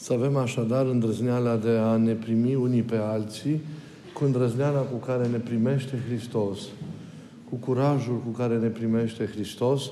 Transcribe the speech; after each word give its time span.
Să 0.00 0.12
avem 0.12 0.36
așadar 0.36 0.86
îndrăzneala 0.86 1.56
de 1.56 1.70
a 1.70 1.96
ne 1.96 2.12
primi 2.12 2.54
unii 2.54 2.82
pe 2.82 2.96
alții 2.96 3.60
cu 4.12 4.24
îndrăzneala 4.24 4.78
cu 4.78 4.96
care 4.96 5.26
ne 5.26 5.36
primește 5.36 6.02
Hristos, 6.06 6.58
cu 7.48 7.54
curajul 7.56 8.20
cu 8.24 8.30
care 8.30 8.58
ne 8.58 8.66
primește 8.66 9.26
Hristos, 9.26 9.90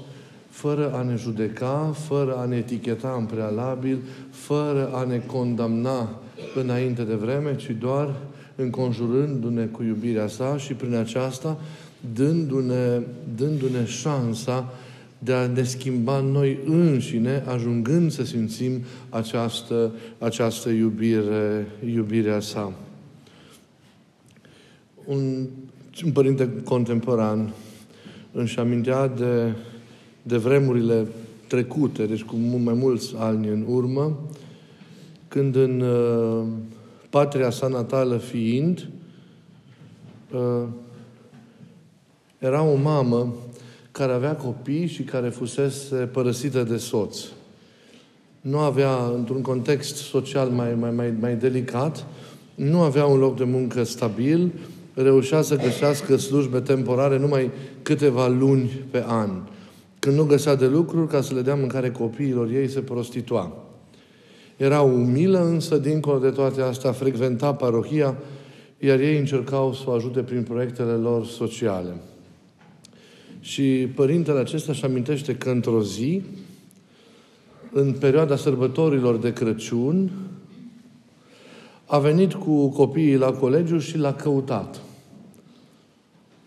fără 0.48 0.92
a 0.92 1.02
ne 1.02 1.14
judeca, 1.16 1.94
fără 1.94 2.36
a 2.36 2.44
ne 2.44 2.56
eticheta 2.56 3.16
în 3.18 3.24
prealabil, 3.24 3.98
fără 4.30 4.90
a 4.92 5.04
ne 5.04 5.18
condamna 5.18 6.20
înainte 6.54 7.02
de 7.02 7.14
vreme, 7.14 7.56
ci 7.56 7.76
doar 7.80 8.14
înconjurându-ne 8.56 9.64
cu 9.64 9.82
iubirea 9.82 10.26
sa 10.26 10.56
și 10.56 10.74
prin 10.74 10.94
aceasta 10.94 11.58
dându-ne, 12.14 13.02
dându-ne 13.36 13.84
șansa 13.84 14.72
de 15.18 15.32
a 15.32 15.46
ne 15.46 15.62
schimba 15.62 16.20
noi 16.20 16.58
înșine, 16.66 17.44
ajungând 17.46 18.10
să 18.10 18.24
simțim 18.24 18.82
această, 19.08 19.92
această 20.18 20.68
iubire, 20.68 21.66
iubirea 21.94 22.40
sa. 22.40 22.72
Un, 25.04 25.46
un 26.04 26.12
părinte 26.12 26.50
contemporan 26.64 27.52
își 28.32 28.58
amintea 28.58 29.06
de, 29.06 29.52
de 30.22 30.36
vremurile 30.36 31.06
trecute, 31.46 32.06
deci 32.06 32.22
cu 32.22 32.36
mai 32.36 32.74
mulți 32.74 33.14
ani 33.18 33.48
în 33.48 33.64
urmă, 33.68 34.18
când 35.28 35.56
în 35.56 35.80
uh, 35.80 36.46
patria 37.10 37.50
sa 37.50 37.68
natală 37.68 38.16
fiind, 38.16 38.88
uh, 40.32 40.68
era 42.38 42.62
o 42.62 42.74
mamă 42.74 43.34
care 43.96 44.12
avea 44.12 44.36
copii 44.36 44.86
și 44.86 45.02
care 45.02 45.28
fusese 45.28 45.94
părăsită 45.94 46.62
de 46.62 46.76
soț. 46.76 47.18
Nu 48.40 48.58
avea, 48.58 48.90
într-un 49.14 49.42
context 49.42 49.96
social 49.96 50.48
mai, 50.48 50.74
mai, 50.74 50.90
mai, 50.90 51.14
mai 51.20 51.34
delicat, 51.34 52.06
nu 52.54 52.80
avea 52.80 53.06
un 53.06 53.18
loc 53.18 53.36
de 53.36 53.44
muncă 53.44 53.82
stabil, 53.82 54.52
reușea 54.94 55.42
să 55.42 55.56
găsească 55.56 56.16
slujbe 56.16 56.60
temporare 56.60 57.18
numai 57.18 57.50
câteva 57.82 58.28
luni 58.28 58.84
pe 58.90 59.04
an. 59.06 59.30
Când 59.98 60.16
nu 60.16 60.24
găsea 60.24 60.54
de 60.54 60.66
lucruri, 60.66 61.08
ca 61.08 61.20
să 61.20 61.34
le 61.34 61.42
dea 61.42 61.54
mâncare 61.54 61.90
copiilor 61.90 62.50
ei, 62.50 62.68
se 62.68 62.80
prostitua. 62.80 63.56
Era 64.56 64.80
umilă, 64.80 65.44
însă, 65.44 65.76
dincolo 65.76 66.18
de 66.18 66.30
toate 66.30 66.60
astea, 66.60 66.92
frecventa 66.92 67.54
parohia, 67.54 68.16
iar 68.78 68.98
ei 68.98 69.18
încercau 69.18 69.72
să 69.72 69.82
o 69.86 69.92
ajute 69.92 70.20
prin 70.20 70.42
proiectele 70.42 70.92
lor 70.92 71.26
sociale. 71.26 71.94
Și 73.46 73.88
părintele 73.94 74.38
acesta 74.38 74.72
își 74.72 74.84
amintește 74.84 75.36
că 75.36 75.50
într-o 75.50 75.82
zi, 75.82 76.22
în 77.72 77.92
perioada 77.92 78.36
sărbătorilor 78.36 79.16
de 79.16 79.32
Crăciun, 79.32 80.10
a 81.84 81.98
venit 81.98 82.32
cu 82.32 82.68
copiii 82.68 83.16
la 83.16 83.32
colegiu 83.32 83.78
și 83.78 83.98
l-a 83.98 84.14
căutat. 84.14 84.80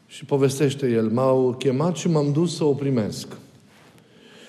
Și 0.08 0.26
povestește 0.26 0.92
el, 0.92 1.10
m-au 1.10 1.56
chemat 1.60 1.96
și 1.96 2.10
m-am 2.10 2.32
dus 2.32 2.56
să 2.56 2.64
o 2.64 2.74
primesc. 2.74 3.28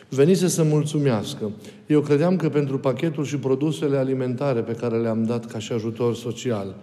Venise 0.08 0.48
să 0.48 0.62
mulțumească. 0.62 1.50
Eu 1.86 2.00
credeam 2.00 2.36
că 2.36 2.48
pentru 2.48 2.78
pachetul 2.78 3.24
și 3.24 3.36
produsele 3.36 3.96
alimentare 3.96 4.60
pe 4.60 4.72
care 4.72 4.98
le-am 4.98 5.24
dat 5.24 5.46
ca 5.46 5.58
și 5.58 5.72
ajutor 5.72 6.14
social. 6.14 6.76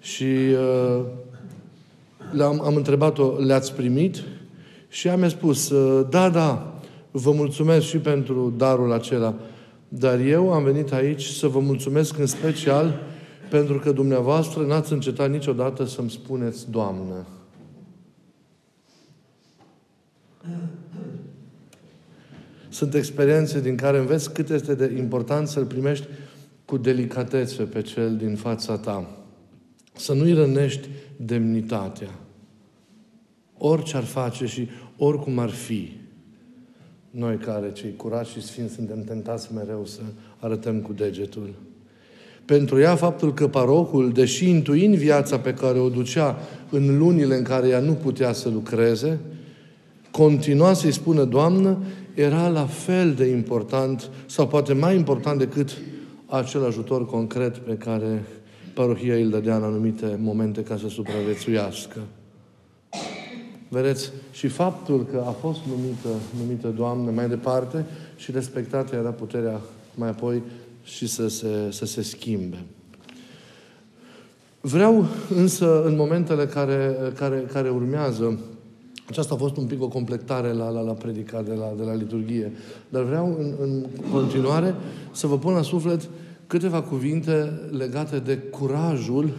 Și 0.00 0.24
uh, 0.24 1.04
le-am, 2.34 2.60
am 2.64 2.76
întrebat-o, 2.76 3.36
le-ați 3.38 3.74
primit? 3.74 4.22
Și 4.88 5.06
ea 5.06 5.16
mi-a 5.16 5.28
spus, 5.28 5.70
uh, 5.70 6.06
da, 6.10 6.30
da, 6.30 6.80
vă 7.10 7.32
mulțumesc 7.32 7.86
și 7.86 7.98
pentru 7.98 8.54
darul 8.56 8.92
acela, 8.92 9.34
dar 9.88 10.20
eu 10.20 10.52
am 10.52 10.64
venit 10.64 10.92
aici 10.92 11.24
să 11.24 11.46
vă 11.46 11.58
mulțumesc 11.58 12.18
în 12.18 12.26
special 12.26 13.00
pentru 13.50 13.78
că 13.78 13.92
dumneavoastră 13.92 14.62
n-ați 14.62 14.92
încetat 14.92 15.30
niciodată 15.30 15.84
să-mi 15.84 16.10
spuneți 16.10 16.70
Doamnă. 16.70 17.26
Sunt 22.68 22.94
experiențe 22.94 23.60
din 23.60 23.76
care 23.76 23.98
înveți 23.98 24.32
cât 24.32 24.50
este 24.50 24.74
de 24.74 24.94
important 24.98 25.48
să-L 25.48 25.64
primești 25.64 26.06
cu 26.64 26.76
delicatețe 26.76 27.62
pe 27.62 27.82
cel 27.82 28.16
din 28.16 28.36
fața 28.36 28.76
ta. 28.76 29.10
Să 29.96 30.12
nu-i 30.12 30.32
rănești 30.32 30.88
demnitatea. 31.16 32.23
Orice 33.66 33.96
ar 33.96 34.04
face 34.04 34.46
și 34.46 34.68
oricum 34.96 35.38
ar 35.38 35.50
fi. 35.50 35.92
Noi 37.10 37.36
care, 37.36 37.72
cei 37.72 37.96
curați 37.96 38.30
și 38.30 38.42
sfinți, 38.42 38.74
suntem 38.74 39.04
tentați 39.04 39.54
mereu 39.54 39.86
să 39.86 40.00
arătăm 40.38 40.80
cu 40.80 40.92
degetul. 40.92 41.54
Pentru 42.44 42.80
ea, 42.80 42.96
faptul 42.96 43.34
că 43.34 43.48
parocul, 43.48 44.12
deși 44.12 44.48
intuind 44.48 44.94
viața 44.94 45.38
pe 45.38 45.54
care 45.54 45.78
o 45.78 45.88
ducea 45.88 46.38
în 46.70 46.98
lunile 46.98 47.36
în 47.36 47.42
care 47.42 47.68
ea 47.68 47.80
nu 47.80 47.92
putea 47.92 48.32
să 48.32 48.48
lucreze, 48.48 49.18
continua 50.10 50.72
să-i 50.72 50.92
spună, 50.92 51.24
Doamnă, 51.24 51.78
era 52.14 52.48
la 52.48 52.66
fel 52.66 53.12
de 53.12 53.24
important, 53.24 54.10
sau 54.26 54.46
poate 54.46 54.72
mai 54.72 54.96
important 54.96 55.38
decât 55.38 55.78
acel 56.26 56.64
ajutor 56.64 57.06
concret 57.06 57.56
pe 57.56 57.74
care 57.74 58.24
parohia 58.74 59.14
îl 59.14 59.30
dădea 59.30 59.56
în 59.56 59.62
anumite 59.62 60.18
momente 60.20 60.62
ca 60.62 60.76
să 60.76 60.88
supraviețuiască. 60.88 62.00
Vedeți, 63.68 64.10
și 64.32 64.48
faptul 64.48 65.06
că 65.10 65.24
a 65.26 65.30
fost 65.30 65.58
numită, 65.68 66.08
numită 66.40 66.68
Doamnă 66.68 67.10
mai 67.10 67.28
departe 67.28 67.84
și 68.16 68.30
respectată 68.30 68.96
era 68.96 69.10
puterea 69.10 69.60
mai 69.94 70.08
apoi 70.08 70.42
și 70.82 71.06
să 71.06 71.28
se, 71.28 71.68
să 71.70 71.86
se 71.86 72.02
schimbe. 72.02 72.64
Vreau 74.60 75.06
însă, 75.34 75.84
în 75.84 75.96
momentele 75.96 76.46
care, 76.46 76.96
care, 77.14 77.46
care 77.52 77.70
urmează, 77.70 78.38
aceasta 79.08 79.34
a 79.34 79.36
fost 79.36 79.56
un 79.56 79.66
pic 79.66 79.82
o 79.82 79.88
completare 79.88 80.52
la, 80.52 80.68
la, 80.68 80.80
la 80.80 80.92
predica 80.92 81.42
de 81.42 81.52
la, 81.52 81.72
de 81.76 81.82
la 81.82 81.94
liturghie, 81.94 82.52
dar 82.88 83.02
vreau 83.02 83.36
în, 83.38 83.52
în 83.60 83.84
continuare 84.12 84.74
să 85.12 85.26
vă 85.26 85.38
pun 85.38 85.52
la 85.52 85.62
suflet 85.62 86.08
câteva 86.46 86.82
cuvinte 86.82 87.60
legate 87.70 88.18
de 88.18 88.36
curajul 88.36 89.32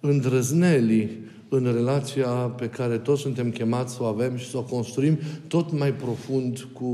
îndrăznelii 0.00 1.23
în 1.54 1.72
relația 1.74 2.28
pe 2.28 2.68
care 2.68 2.98
toți 2.98 3.20
suntem 3.20 3.50
chemați 3.50 3.94
să 3.94 4.02
o 4.02 4.06
avem 4.06 4.36
și 4.36 4.50
să 4.50 4.56
o 4.56 4.62
construim 4.62 5.18
tot 5.46 5.78
mai 5.78 5.92
profund 5.92 6.66
cu, 6.72 6.84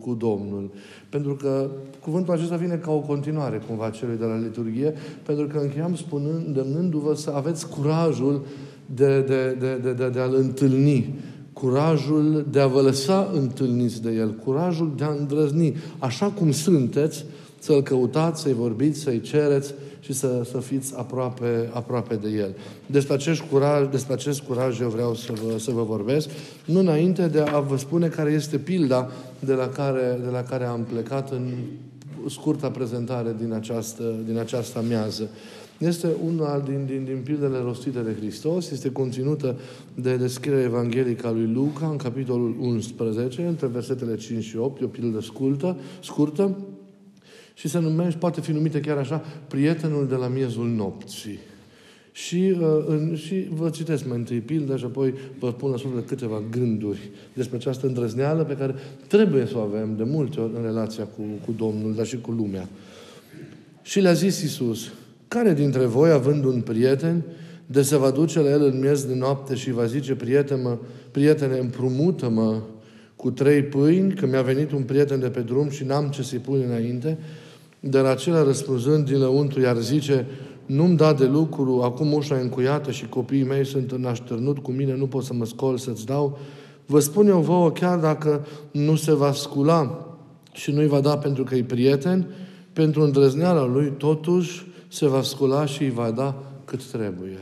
cu 0.00 0.14
Domnul. 0.14 0.70
Pentru 1.08 1.34
că 1.34 1.70
cuvântul 2.00 2.34
acesta 2.34 2.56
vine 2.56 2.74
ca 2.74 2.92
o 2.92 3.00
continuare 3.00 3.62
cumva 3.66 3.90
celui 3.90 4.16
de 4.16 4.24
la 4.24 4.38
liturghie, 4.38 4.94
pentru 5.22 5.46
că 5.46 5.58
încheiam 5.58 5.94
spunând, 5.94 6.46
îndemnându-vă 6.46 7.14
să 7.14 7.30
aveți 7.30 7.68
curajul 7.68 8.44
de, 8.86 9.20
de, 9.20 9.56
de, 9.58 9.78
de, 9.82 9.92
de, 9.92 10.08
de 10.08 10.20
a-L 10.20 10.34
întâlni, 10.34 11.14
curajul 11.52 12.46
de 12.50 12.60
a 12.60 12.66
vă 12.66 12.80
lăsa 12.80 13.30
întâlniți 13.32 14.02
de 14.02 14.10
El, 14.10 14.34
curajul 14.34 14.92
de 14.96 15.04
a 15.04 15.10
îndrăzni, 15.10 15.76
așa 15.98 16.26
cum 16.26 16.50
sunteți, 16.50 17.24
să-L 17.62 17.82
căutați, 17.82 18.40
să-i 18.40 18.52
vorbiți, 18.52 19.00
să-i 19.00 19.20
cereți, 19.20 19.74
și 20.00 20.12
să, 20.12 20.42
să 20.50 20.58
fiți 20.58 20.94
aproape, 20.96 21.70
aproape 21.72 22.14
de 22.14 22.28
El. 22.28 22.56
Despre 22.86 23.14
acest, 23.14 23.40
curaj, 23.40 23.88
despre 23.90 24.12
acest 24.12 24.40
curaj 24.40 24.80
eu 24.80 24.88
vreau 24.88 25.14
să 25.14 25.32
vă, 25.32 25.58
să 25.58 25.70
vă 25.70 25.82
vorbesc, 25.82 26.28
nu 26.64 26.78
înainte 26.78 27.26
de 27.26 27.40
a 27.40 27.60
vă 27.60 27.76
spune 27.76 28.08
care 28.08 28.30
este 28.30 28.58
pilda 28.58 29.10
de 29.38 29.52
la 29.52 29.68
care, 29.68 30.18
de 30.24 30.30
la 30.30 30.42
care 30.42 30.64
am 30.64 30.86
plecat 30.92 31.30
în 31.30 31.52
scurta 32.28 32.70
prezentare 32.70 33.34
din 33.38 33.52
această, 33.52 34.14
din 34.26 34.38
această 34.38 34.78
amiază. 34.78 35.28
Este 35.78 36.08
una 36.26 36.58
din, 36.58 36.84
din, 36.86 37.04
din 37.04 37.20
pildele 37.24 37.58
rostite 37.58 38.00
de 38.00 38.14
Hristos, 38.18 38.70
este 38.70 38.90
conținută 38.90 39.58
de 39.94 40.16
descrierea 40.16 40.62
evanghelică 40.62 41.26
a 41.26 41.30
lui 41.30 41.50
Luca 41.52 41.86
în 41.86 41.96
capitolul 41.96 42.56
11, 42.60 43.42
între 43.42 43.66
versetele 43.66 44.16
5 44.16 44.44
și 44.44 44.56
8, 44.56 44.80
e 44.80 44.84
o 44.84 44.88
pildă 44.88 45.20
scurtă, 45.20 45.76
scurtă, 46.02 46.56
și 47.62 47.68
se 47.68 47.78
numește, 47.78 48.18
poate 48.18 48.40
fi 48.40 48.52
numită 48.52 48.78
chiar 48.78 48.96
așa, 48.96 49.24
prietenul 49.48 50.06
de 50.08 50.14
la 50.14 50.28
miezul 50.28 50.68
nopții. 50.68 51.38
Și, 52.12 52.56
uh, 52.60 52.84
în, 52.86 53.14
și 53.16 53.46
vă 53.50 53.70
citesc 53.70 54.06
mai 54.06 54.16
întâi 54.16 54.38
pilda 54.38 54.76
și 54.76 54.84
apoi 54.84 55.14
vă 55.38 55.52
pun 55.52 55.70
la 55.70 55.76
suflet 55.76 56.06
câteva 56.06 56.42
gânduri 56.50 57.10
despre 57.32 57.56
această 57.56 57.86
îndrăzneală 57.86 58.44
pe 58.44 58.56
care 58.56 58.74
trebuie 59.06 59.46
să 59.46 59.56
o 59.56 59.60
avem 59.60 59.94
de 59.96 60.02
multe 60.02 60.40
ori 60.40 60.52
în 60.56 60.62
relația 60.62 61.04
cu, 61.04 61.22
cu 61.44 61.54
Domnul, 61.56 61.94
dar 61.94 62.06
și 62.06 62.20
cu 62.20 62.30
lumea. 62.30 62.68
Și 63.82 64.00
le-a 64.00 64.12
zis 64.12 64.42
Iisus, 64.42 64.92
care 65.28 65.54
dintre 65.54 65.84
voi, 65.84 66.10
având 66.10 66.44
un 66.44 66.60
prieten, 66.60 67.22
de 67.66 67.82
se 67.82 67.96
va 67.96 68.10
duce 68.10 68.40
la 68.40 68.50
el 68.50 68.62
în 68.62 68.78
miez 68.80 69.04
de 69.04 69.14
noapte 69.14 69.54
și 69.54 69.72
va 69.72 69.86
zice, 69.86 70.14
prietene, 70.14 70.78
prietene, 71.10 71.58
împrumută-mă 71.58 72.60
cu 73.16 73.30
trei 73.30 73.62
pâini, 73.62 74.14
că 74.14 74.26
mi-a 74.26 74.42
venit 74.42 74.72
un 74.72 74.82
prieten 74.82 75.20
de 75.20 75.28
pe 75.28 75.40
drum 75.40 75.70
și 75.70 75.84
n-am 75.84 76.08
ce 76.08 76.22
să-i 76.22 76.38
pun 76.38 76.62
înainte, 76.66 77.18
dar 77.90 78.04
acela 78.04 78.42
răspunzând 78.42 79.04
din 79.04 79.18
lăuntru, 79.18 79.60
iar 79.60 79.76
zice, 79.76 80.26
nu-mi 80.66 80.96
da 80.96 81.12
de 81.12 81.26
lucru, 81.26 81.80
acum 81.82 82.12
ușa 82.12 82.38
e 82.38 82.40
încuiată 82.40 82.90
și 82.90 83.08
copiii 83.08 83.44
mei 83.44 83.66
sunt 83.66 83.92
în 83.92 84.04
așternut 84.04 84.58
cu 84.58 84.70
mine, 84.70 84.96
nu 84.96 85.06
pot 85.06 85.24
să 85.24 85.34
mă 85.34 85.44
scol 85.44 85.78
să-ți 85.78 86.06
dau. 86.06 86.38
Vă 86.86 87.00
spun 87.00 87.26
eu 87.26 87.40
vouă, 87.40 87.70
chiar 87.70 87.98
dacă 87.98 88.46
nu 88.70 88.94
se 88.94 89.14
va 89.14 89.32
scula 89.32 90.06
și 90.52 90.70
nu-i 90.70 90.86
va 90.86 91.00
da 91.00 91.18
pentru 91.18 91.44
că 91.44 91.54
e 91.54 91.64
prieten, 91.64 92.26
pentru 92.72 93.02
îndrăzneala 93.02 93.66
lui, 93.66 93.92
totuși 93.98 94.66
se 94.88 95.06
va 95.06 95.22
scula 95.22 95.66
și 95.66 95.82
îi 95.82 95.90
va 95.90 96.10
da 96.10 96.42
cât 96.64 96.84
trebuie. 96.84 97.38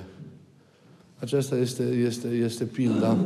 Aceasta 1.18 1.56
este, 1.56 1.82
este, 1.82 2.28
este 2.28 2.64
pilda 2.64 3.16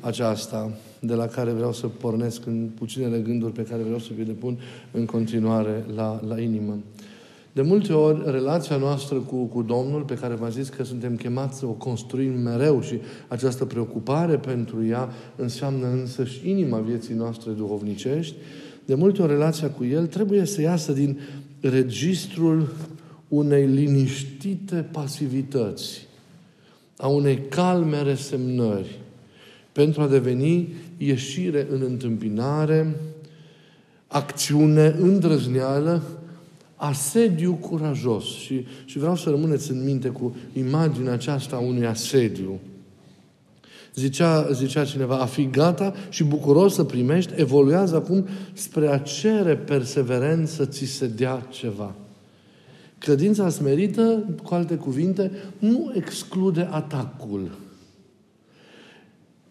aceasta 0.00 0.70
de 1.00 1.14
la 1.14 1.26
care 1.26 1.50
vreau 1.50 1.72
să 1.72 1.86
pornesc 1.86 2.46
în 2.46 2.70
puținele 2.74 3.18
gânduri 3.18 3.52
pe 3.52 3.62
care 3.62 3.82
vreau 3.82 3.98
să 3.98 4.10
vi 4.16 4.24
le 4.24 4.32
pun 4.32 4.58
în 4.92 5.04
continuare 5.04 5.84
la, 5.94 6.20
la 6.28 6.40
inimă. 6.40 6.78
De 7.52 7.62
multe 7.62 7.92
ori, 7.92 8.30
relația 8.30 8.76
noastră 8.76 9.18
cu, 9.18 9.44
cu 9.44 9.62
Domnul, 9.62 10.02
pe 10.02 10.14
care 10.14 10.34
v-am 10.34 10.50
zis 10.50 10.68
că 10.68 10.84
suntem 10.84 11.16
chemați 11.16 11.58
să 11.58 11.66
o 11.66 11.70
construim 11.70 12.40
mereu 12.40 12.80
și 12.80 12.98
această 13.28 13.64
preocupare 13.64 14.36
pentru 14.36 14.86
ea 14.86 15.08
înseamnă 15.36 15.86
însăși 15.86 16.48
inima 16.48 16.78
vieții 16.78 17.14
noastre 17.14 17.50
duhovnicești, 17.50 18.34
de 18.84 18.94
multe 18.94 19.22
ori 19.22 19.32
relația 19.32 19.70
cu 19.70 19.84
El 19.84 20.06
trebuie 20.06 20.44
să 20.44 20.60
iasă 20.60 20.92
din 20.92 21.18
registrul 21.60 22.72
unei 23.28 23.66
liniștite 23.66 24.88
pasivități, 24.92 26.06
a 26.96 27.06
unei 27.06 27.38
calme 27.48 28.02
resemnări, 28.02 28.98
pentru 29.72 30.02
a 30.02 30.06
deveni 30.06 30.74
ieșire 31.06 31.66
în 31.70 31.82
întâmpinare, 31.82 32.96
acțiune 34.06 34.96
îndrăzneală, 34.98 36.02
asediu 36.76 37.52
curajos. 37.52 38.24
Și, 38.24 38.66
și 38.84 38.98
vreau 38.98 39.16
să 39.16 39.30
rămâneți 39.30 39.70
în 39.70 39.84
minte 39.84 40.08
cu 40.08 40.36
imaginea 40.52 41.12
aceasta 41.12 41.56
a 41.56 41.58
unui 41.58 41.86
asediu. 41.86 42.60
Zicea, 43.94 44.52
zicea 44.52 44.84
cineva, 44.84 45.18
a 45.18 45.26
fi 45.26 45.50
gata 45.50 45.94
și 46.08 46.24
bucuros 46.24 46.74
să 46.74 46.84
primești, 46.84 47.32
evoluează 47.36 47.96
acum 47.96 48.26
spre 48.52 48.88
a 48.88 48.98
cere 48.98 49.56
perseverență 49.56 50.64
ți 50.64 50.84
se 50.84 51.06
dea 51.06 51.46
ceva. 51.50 51.94
Credința 52.98 53.48
smerită, 53.48 54.24
cu 54.42 54.54
alte 54.54 54.74
cuvinte, 54.74 55.30
nu 55.58 55.92
exclude 55.94 56.68
atacul. 56.70 57.50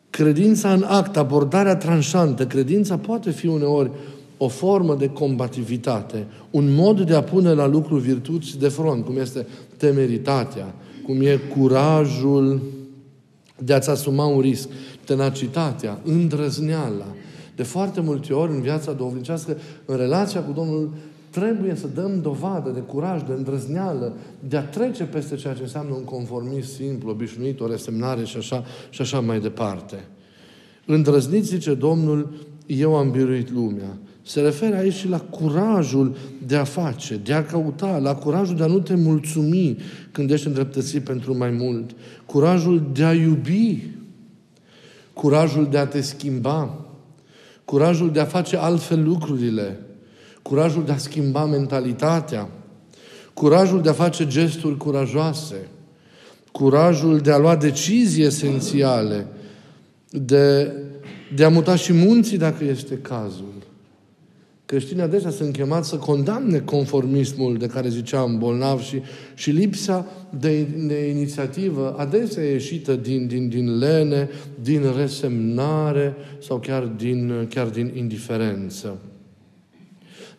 Credința 0.09 0.73
în 0.73 0.83
act, 0.83 1.17
abordarea 1.17 1.75
tranșantă, 1.75 2.45
credința 2.47 2.97
poate 2.97 3.31
fi 3.31 3.47
uneori 3.47 3.91
o 4.37 4.47
formă 4.47 4.95
de 4.95 5.09
combativitate, 5.09 6.25
un 6.51 6.73
mod 6.73 7.01
de 7.01 7.15
a 7.15 7.23
pune 7.23 7.53
la 7.53 7.67
lucru 7.67 7.95
virtuți 7.95 8.59
de 8.59 8.67
front, 8.67 9.05
cum 9.05 9.17
este 9.17 9.47
temeritatea, 9.77 10.73
cum 11.05 11.21
e 11.21 11.39
curajul 11.57 12.61
de 13.57 13.73
a-ți 13.73 13.89
asuma 13.89 14.25
un 14.25 14.39
risc, 14.39 14.69
tenacitatea, 15.05 15.99
îndrăzneala. 16.03 17.07
De 17.55 17.63
foarte 17.63 18.01
multe 18.01 18.33
ori 18.33 18.51
în 18.51 18.61
viața 18.61 18.91
duhovnicească, 18.91 19.57
în 19.85 19.97
relația 19.97 20.41
cu 20.41 20.51
Domnul, 20.51 20.89
trebuie 21.29 21.75
să 21.75 21.87
dăm 21.87 22.21
dovadă 22.21 22.69
de 22.69 22.79
curaj, 22.79 23.21
de 23.23 23.33
îndrăzneală, 23.33 24.13
de 24.47 24.57
a 24.57 24.63
trece 24.63 25.03
peste 25.03 25.35
ceea 25.35 25.53
ce 25.53 25.61
înseamnă 25.61 25.93
un 25.93 26.03
conformism 26.03 26.69
simplu, 26.75 27.09
obișnuit, 27.09 27.59
o 27.59 27.67
resemnare 27.67 28.23
și 28.23 28.37
așa, 28.37 28.63
și 28.89 29.01
așa 29.01 29.19
mai 29.19 29.39
departe. 29.39 30.07
Îndrăzniți, 30.85 31.47
zice 31.47 31.73
Domnul, 31.73 32.33
eu 32.65 32.95
am 32.95 33.11
biruit 33.11 33.51
lumea. 33.51 33.97
Se 34.21 34.41
referă 34.41 34.75
aici 34.75 34.93
și 34.93 35.07
la 35.07 35.19
curajul 35.19 36.15
de 36.47 36.55
a 36.55 36.63
face, 36.63 37.19
de 37.23 37.33
a 37.33 37.45
căuta, 37.45 37.97
la 37.97 38.15
curajul 38.15 38.55
de 38.55 38.63
a 38.63 38.67
nu 38.67 38.79
te 38.79 38.95
mulțumi 38.95 39.77
când 40.11 40.31
ești 40.31 40.47
îndreptățit 40.47 41.03
pentru 41.03 41.37
mai 41.37 41.49
mult, 41.49 41.95
curajul 42.25 42.89
de 42.93 43.03
a 43.03 43.13
iubi, 43.13 43.83
curajul 45.13 45.67
de 45.69 45.77
a 45.77 45.87
te 45.87 46.01
schimba, 46.01 46.85
curajul 47.65 48.11
de 48.11 48.19
a 48.19 48.25
face 48.25 48.57
altfel 48.57 49.03
lucrurile, 49.03 49.79
curajul 50.41 50.83
de 50.85 50.91
a 50.91 50.97
schimba 50.97 51.45
mentalitatea, 51.45 52.49
curajul 53.33 53.81
de 53.81 53.89
a 53.89 53.93
face 53.93 54.27
gesturi 54.27 54.77
curajoase, 54.77 55.67
curajul 56.51 57.17
de 57.17 57.31
a 57.31 57.37
lua 57.37 57.55
decizii 57.55 58.23
esențiale, 58.23 59.27
de, 60.09 60.71
de 61.35 61.43
a 61.43 61.49
muta 61.49 61.75
și 61.75 61.93
munții 61.93 62.37
dacă 62.37 62.63
este 62.63 62.97
cazul. 62.97 63.53
Creștinii 64.69 65.03
adesea 65.03 65.29
sunt 65.29 65.53
chemați 65.53 65.89
să 65.89 65.95
condamne 65.95 66.59
conformismul 66.59 67.57
de 67.57 67.67
care 67.67 67.89
ziceam 67.89 68.37
bolnav 68.37 68.81
și, 68.81 69.01
și 69.33 69.51
lipsa 69.51 70.05
de, 70.39 70.61
de 70.61 71.09
inițiativă 71.09 71.95
adesea 71.97 72.43
ieșită 72.43 72.95
din, 72.95 73.27
din, 73.27 73.49
din 73.49 73.77
lene, 73.77 74.29
din 74.61 74.81
resemnare 74.97 76.15
sau 76.39 76.59
chiar 76.59 76.83
din, 76.83 77.47
chiar 77.49 77.67
din 77.67 77.91
indiferență. 77.95 78.97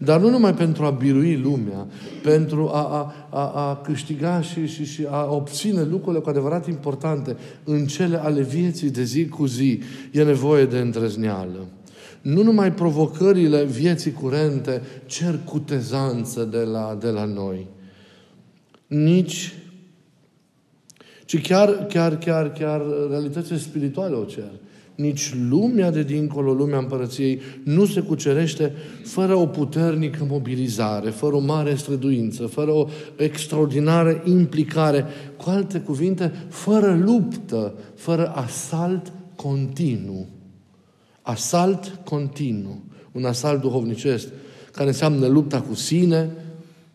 Dar 0.02 0.20
nu 0.20 0.30
numai 0.30 0.54
pentru 0.54 0.84
a 0.84 0.90
birui 0.90 1.36
lumea, 1.36 1.86
pentru 2.22 2.68
a, 2.68 2.82
a, 2.82 3.14
a, 3.30 3.68
a 3.68 3.76
câștiga 3.76 4.40
și, 4.40 4.66
și, 4.66 4.84
și 4.84 5.06
a 5.10 5.32
obține 5.32 5.82
lucrurile 5.82 6.22
cu 6.22 6.28
adevărat 6.28 6.68
importante 6.68 7.36
în 7.64 7.86
cele 7.86 8.16
ale 8.16 8.42
vieții 8.42 8.90
de 8.90 9.02
zi 9.02 9.28
cu 9.28 9.46
zi, 9.46 9.80
e 10.12 10.22
nevoie 10.22 10.64
de 10.64 10.78
îndrăzneală. 10.78 11.66
Nu 12.20 12.42
numai 12.42 12.72
provocările 12.72 13.64
vieții 13.64 14.12
curente 14.12 14.82
cer 15.06 15.38
cutezanță 15.44 16.44
de 16.44 16.60
la, 16.60 16.96
de 17.00 17.08
la 17.08 17.24
noi, 17.24 17.66
nici 18.86 19.54
ci 21.24 21.40
chiar, 21.40 21.86
chiar, 21.86 22.18
chiar, 22.18 22.52
chiar 22.52 22.82
realitățile 23.10 23.58
spirituale 23.58 24.14
o 24.14 24.24
cer. 24.24 24.50
Nici 25.00 25.34
lumea 25.48 25.90
de 25.90 26.02
dincolo, 26.02 26.52
lumea 26.52 26.78
împărăției, 26.78 27.40
nu 27.64 27.86
se 27.86 28.00
cucerește 28.00 28.72
fără 29.04 29.34
o 29.34 29.46
puternică 29.46 30.26
mobilizare, 30.28 31.10
fără 31.10 31.36
o 31.36 31.38
mare 31.38 31.74
străduință, 31.74 32.46
fără 32.46 32.70
o 32.70 32.88
extraordinară 33.16 34.22
implicare. 34.24 35.04
Cu 35.36 35.50
alte 35.50 35.78
cuvinte, 35.78 36.32
fără 36.48 37.00
luptă, 37.04 37.74
fără 37.94 38.32
asalt 38.34 39.12
continuu. 39.36 40.28
Asalt 41.22 42.00
continuu. 42.04 42.82
Un 43.12 43.24
asalt 43.24 43.60
duhovnicesc 43.60 44.28
care 44.72 44.88
înseamnă 44.88 45.26
lupta 45.26 45.60
cu 45.60 45.74
sine, 45.74 46.30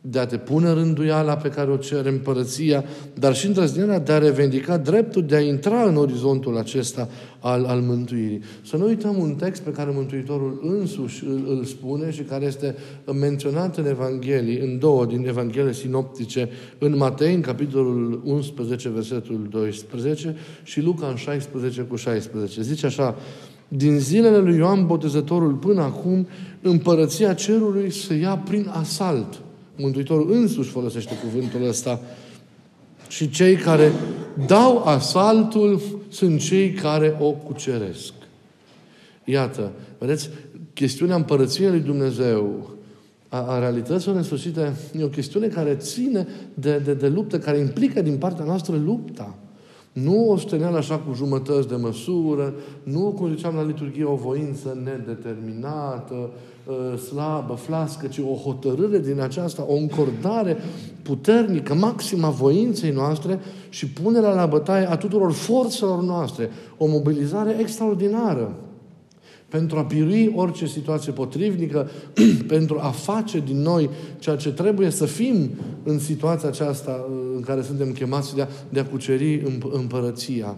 de 0.10 0.19
a 0.19 0.25
te 0.25 0.38
pune 0.38 0.74
rânduiala 0.74 1.36
pe 1.36 1.50
care 1.50 1.72
o 1.72 1.78
cere 1.78 2.10
împărăția, 2.10 2.84
dar 3.13 3.36
și 3.36 3.46
îndrăznirea 3.46 4.00
de 4.00 4.12
a 4.12 4.18
revendica 4.18 4.78
dreptul 4.78 5.24
de 5.24 5.36
a 5.36 5.40
intra 5.40 5.84
în 5.84 5.96
orizontul 5.96 6.57
acesta 6.57 7.10
al, 7.40 7.66
al 7.66 7.80
mântuirii. 7.80 8.42
Să 8.66 8.78
nu 8.78 8.86
uităm 8.86 9.18
un 9.18 9.36
text 9.36 9.62
pe 9.62 9.72
care 9.72 9.92
Mântuitorul 9.94 10.78
însuși 10.80 11.24
îl, 11.25 11.46
îl 11.50 11.63
spune 11.63 12.12
și 12.12 12.22
care 12.22 12.46
este 12.46 12.75
menționat 13.19 13.78
în 13.78 13.86
Evanghelii, 13.86 14.60
în 14.60 14.80
două 14.80 15.06
din 15.06 15.28
Evanghelie 15.28 15.74
sinoptice, 15.74 16.50
în 16.78 16.98
Matei, 16.98 17.34
în 17.34 17.41
capitolul 17.41 18.22
11, 18.25 18.89
versetul 18.89 19.48
12 19.50 20.36
și 20.63 20.82
Luca 20.82 21.08
în 21.08 21.15
16 21.15 21.82
cu 21.82 21.96
16. 21.96 22.62
Zice 22.62 22.86
așa, 22.86 23.15
din 23.68 24.00
zilele 24.00 24.38
lui 24.38 24.58
Ioan 24.58 24.86
Botezătorul 24.86 25.53
până 25.53 25.82
acum, 25.82 26.27
împărăția 26.62 27.34
cerului 27.34 27.91
se 27.91 28.13
ia 28.13 28.38
prin 28.38 28.68
asalt– 28.74 29.39
Mântuitorul 29.75 30.32
însuși 30.32 30.70
folosește 30.70 31.13
cuvântul 31.24 31.67
ăsta. 31.67 32.01
Și 33.08 33.29
cei 33.29 33.55
care 33.55 33.91
dau 34.48 34.84
asaltul 34.84 35.82
sunt 36.10 36.39
cei 36.39 36.72
care 36.72 37.17
o 37.20 37.32
cuceresc. 37.32 38.13
Iată, 39.24 39.72
vedeți, 39.98 40.29
chestiunea 40.74 41.15
împărăției 41.15 41.70
lui 41.70 41.79
Dumnezeu, 41.79 42.70
a, 43.29 43.38
a 43.38 43.60
realităților 43.60 44.15
însușite, 44.15 44.74
e 45.00 45.03
o 45.03 45.08
chestiune 45.08 45.48
care 45.48 45.75
ține 45.75 46.27
de, 46.53 46.77
de, 46.77 46.94
de 46.94 47.08
luptă, 47.08 47.39
care 47.39 47.58
implică 47.58 48.01
din 48.01 48.17
partea 48.17 48.46
noastră 48.46 48.75
lupta. 48.86 49.36
Nu 49.91 50.29
o 50.29 50.38
steneală 50.38 50.77
așa 50.77 50.98
cu 50.98 51.13
jumătăți 51.13 51.67
de 51.67 51.75
măsură, 51.75 52.53
nu, 52.84 53.00
cum 53.00 53.36
ziceam 53.36 53.55
la 53.55 53.65
liturghie, 53.65 54.03
o 54.03 54.15
voință 54.15 54.77
nedeterminată, 54.84 56.13
ă, 56.13 56.29
slabă, 57.10 57.53
flască, 57.53 58.07
ci 58.07 58.17
o 58.17 58.36
hotărâre 58.36 59.00
din 59.00 59.19
aceasta, 59.19 59.65
o 59.67 59.75
încordare 59.75 60.57
puternică, 61.01 61.74
maxima 61.74 62.29
voinței 62.29 62.91
noastre 62.91 63.39
și 63.69 63.88
punerea 63.88 64.34
la 64.34 64.45
bătaie 64.45 64.89
a 64.89 64.98
tuturor 64.98 65.31
forțelor 65.31 66.03
noastre. 66.03 66.50
O 66.77 66.88
mobilizare 66.88 67.55
extraordinară 67.60 68.55
pentru 69.50 69.77
a 69.77 69.81
birui 69.81 70.34
orice 70.36 70.65
situație 70.65 71.12
potrivnică, 71.12 71.89
pentru 72.48 72.79
a 72.81 72.89
face 72.89 73.39
din 73.39 73.62
noi 73.62 73.89
ceea 74.19 74.36
ce 74.36 74.51
trebuie 74.51 74.89
să 74.89 75.05
fim 75.05 75.50
în 75.84 76.00
situația 76.00 76.50
aceasta 76.50 77.05
în 77.36 77.41
care 77.41 77.62
suntem 77.62 77.91
chemați 77.91 78.36
de 78.36 78.41
a, 78.41 78.48
de 78.69 78.79
a 78.79 78.86
cuceri 78.86 79.43
împărăția. 79.72 80.55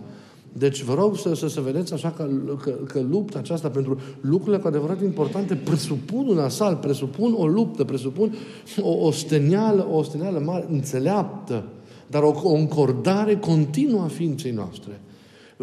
Deci 0.58 0.82
vă 0.82 0.94
rog 0.94 1.18
să, 1.18 1.36
să, 1.36 1.48
să 1.48 1.62
vedeți 1.62 1.94
așa 1.94 2.12
că, 2.12 2.28
că, 2.62 2.70
că 2.70 3.00
lupta 3.10 3.40
aceasta 3.40 3.70
pentru 3.70 4.00
lucrurile 4.22 4.62
cu 4.62 4.68
adevărat 4.68 5.02
importante 5.02 5.56
presupun 5.56 6.28
un 6.28 6.38
asalt, 6.38 6.82
presupun 6.82 7.34
o 7.38 7.48
luptă, 7.48 7.84
presupun 7.84 8.36
o, 8.82 9.06
o 9.06 9.12
stenială, 9.12 9.88
o 9.92 10.04
stenială 10.04 10.40
mare, 10.40 10.66
înțeleaptă, 10.70 11.64
dar 12.08 12.24
o, 12.24 12.34
o 12.44 12.54
încordare 12.54 13.36
continuă 13.38 14.02
a 14.02 14.08
ființei 14.08 14.52
noastre. 14.52 15.02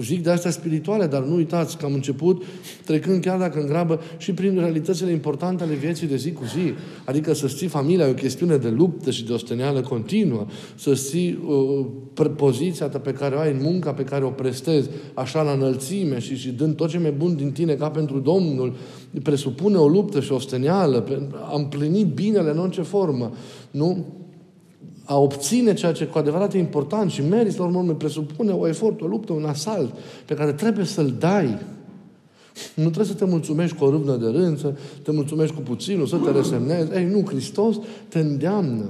Zic 0.00 0.22
de 0.22 0.30
astea 0.30 0.50
spirituale, 0.50 1.06
dar 1.06 1.22
nu 1.22 1.34
uitați 1.34 1.76
că 1.76 1.84
am 1.84 1.94
început 1.94 2.42
trecând 2.84 3.22
chiar 3.22 3.38
dacă 3.38 3.60
în 3.60 3.66
grabă 3.66 4.00
și 4.16 4.32
prin 4.32 4.58
realitățile 4.58 5.10
importante 5.10 5.62
ale 5.62 5.74
vieții 5.74 6.06
de 6.06 6.16
zi 6.16 6.32
cu 6.32 6.44
zi. 6.44 6.72
Adică 7.04 7.34
să 7.34 7.46
ții 7.46 7.66
familia 7.66 8.06
e 8.06 8.10
o 8.10 8.14
chestiune 8.14 8.56
de 8.56 8.68
luptă 8.68 9.10
și 9.10 9.24
de 9.24 9.32
osteneală 9.32 9.80
continuă. 9.80 10.46
Să 10.74 10.92
ții 10.94 11.38
uh, 11.46 12.30
poziția 12.36 12.88
ta 12.88 12.98
pe 12.98 13.12
care 13.12 13.34
o 13.34 13.38
ai 13.38 13.50
în 13.50 13.58
munca 13.62 13.92
pe 13.92 14.04
care 14.04 14.24
o 14.24 14.30
prestezi, 14.30 14.88
așa 15.14 15.42
la 15.42 15.52
înălțime 15.52 16.18
și, 16.18 16.36
și 16.36 16.50
dând 16.50 16.76
tot 16.76 16.88
ce 16.88 16.98
mai 16.98 17.12
bun 17.12 17.36
din 17.36 17.52
tine 17.52 17.74
ca 17.74 17.90
pentru 17.90 18.18
Domnul, 18.18 18.76
presupune 19.22 19.76
o 19.76 19.88
luptă 19.88 20.20
și 20.20 20.32
o 20.32 20.34
osteneală. 20.34 21.28
A 21.32 21.56
împlini 21.56 22.04
binele 22.04 22.50
în 22.50 22.58
orice 22.58 22.82
formă. 22.82 23.32
Nu? 23.70 24.06
A 25.04 25.18
obține 25.18 25.74
ceea 25.74 25.92
ce 25.92 26.06
cu 26.06 26.18
adevărat 26.18 26.54
e 26.54 26.58
important 26.58 27.10
și 27.10 27.22
merită, 27.22 27.62
la 27.62 27.68
urmă, 27.68 27.92
presupune 27.92 28.52
o 28.52 28.68
efort, 28.68 29.00
o 29.00 29.06
luptă, 29.06 29.32
un 29.32 29.44
asalt 29.44 29.94
pe 30.24 30.34
care 30.34 30.52
trebuie 30.52 30.84
să-l 30.84 31.14
dai. 31.18 31.58
Nu 32.74 32.84
trebuie 32.84 33.04
să 33.06 33.14
te 33.14 33.24
mulțumești 33.24 33.76
cu 33.76 33.84
o 33.84 33.90
râvnă 33.90 34.16
de 34.16 34.26
rând, 34.26 34.58
să 34.58 34.74
te 35.02 35.10
mulțumești 35.12 35.54
cu 35.54 35.60
puținul, 35.60 36.06
să 36.06 36.16
te 36.16 36.30
resemnezi. 36.30 36.92
Ei, 36.92 37.04
nu, 37.04 37.22
Hristos 37.26 37.76
te 38.08 38.18
îndeamnă. 38.18 38.88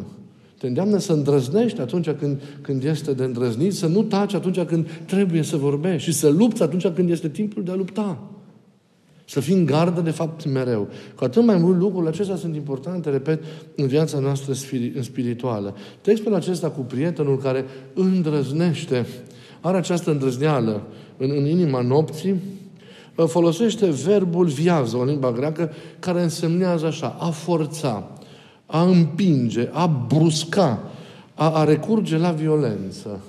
Te 0.59 0.67
îndeamnă 0.67 0.99
să 0.99 1.13
îndrăznești 1.13 1.81
atunci 1.81 2.11
când, 2.11 2.41
când 2.61 2.85
este 2.85 3.13
de 3.13 3.25
îndrăznit, 3.25 3.75
să 3.75 3.87
nu 3.87 4.03
taci 4.03 4.35
atunci 4.35 4.61
când 4.61 4.87
trebuie 5.07 5.43
să 5.43 5.57
vorbești 5.57 6.11
și 6.11 6.17
să 6.17 6.29
lupți 6.29 6.63
atunci 6.63 6.87
când 6.87 7.11
este 7.11 7.29
timpul 7.29 7.65
de 7.65 7.71
a 7.71 7.75
lupta. 7.75 8.34
Să 9.25 9.41
fim 9.41 9.65
gardă, 9.65 10.01
de 10.01 10.11
fapt, 10.11 10.47
mereu. 10.47 10.89
Cu 11.17 11.25
atât 11.25 11.45
mai 11.45 11.57
mult 11.57 11.79
lucrurile 11.79 12.11
acestea 12.11 12.37
sunt 12.37 12.55
importante, 12.55 13.11
repet, 13.11 13.43
în 13.77 13.87
viața 13.87 14.19
noastră 14.19 14.53
spirituală. 15.01 15.75
Textul 16.01 16.35
acesta 16.35 16.71
cu 16.71 16.81
prietenul 16.81 17.39
care 17.39 17.65
îndrăznește, 17.95 19.07
are 19.61 19.77
această 19.77 20.11
îndrăzneală 20.11 20.83
în, 21.17 21.31
în 21.31 21.47
inima 21.47 21.81
nopții, 21.81 22.41
folosește 23.27 23.87
verbul 23.87 24.47
viază, 24.47 24.97
o 24.97 25.05
limba 25.05 25.33
greacă, 25.33 25.73
care 25.99 26.23
însemnează 26.23 26.87
așa, 26.87 27.17
a 27.21 27.31
forța, 27.31 28.11
a 28.67 28.83
împinge, 28.83 29.69
a 29.73 29.87
brusca, 29.87 30.91
a, 31.35 31.51
a 31.51 31.65
recurge 31.65 32.17
la 32.17 32.31
violență. 32.31 33.21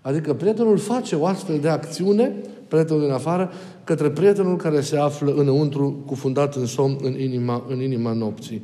Adică 0.00 0.34
prietenul 0.34 0.78
face 0.78 1.14
o 1.14 1.26
astfel 1.26 1.58
de 1.58 1.68
acțiune, 1.68 2.32
prietenul 2.68 3.02
din 3.02 3.10
afară, 3.10 3.52
către 3.84 4.10
prietenul 4.10 4.56
care 4.56 4.80
se 4.80 4.96
află 4.96 5.34
înăuntru, 5.34 6.02
cufundat 6.06 6.54
în 6.54 6.66
somn, 6.66 6.96
în 7.02 7.20
inima, 7.20 7.64
în 7.68 7.80
inima 7.80 8.12
nopții. 8.12 8.62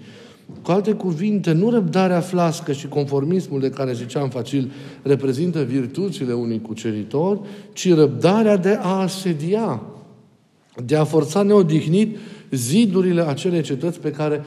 Cu 0.62 0.70
alte 0.70 0.92
cuvinte, 0.92 1.52
nu 1.52 1.70
răbdarea 1.70 2.20
flască 2.20 2.72
și 2.72 2.88
conformismul 2.88 3.60
de 3.60 3.70
care 3.70 3.92
ziceam 3.92 4.28
facil 4.28 4.72
reprezintă 5.02 5.62
virtuțile 5.62 6.32
unui 6.32 6.60
cuceritor, 6.60 7.40
ci 7.72 7.94
răbdarea 7.94 8.56
de 8.56 8.78
a 8.80 9.00
asedia, 9.00 9.82
de 10.84 10.96
a 10.96 11.04
forța 11.04 11.42
neodihnit 11.42 12.16
zidurile 12.50 13.28
acelei 13.28 13.62
cetăți 13.62 14.00
pe 14.00 14.10
care 14.10 14.44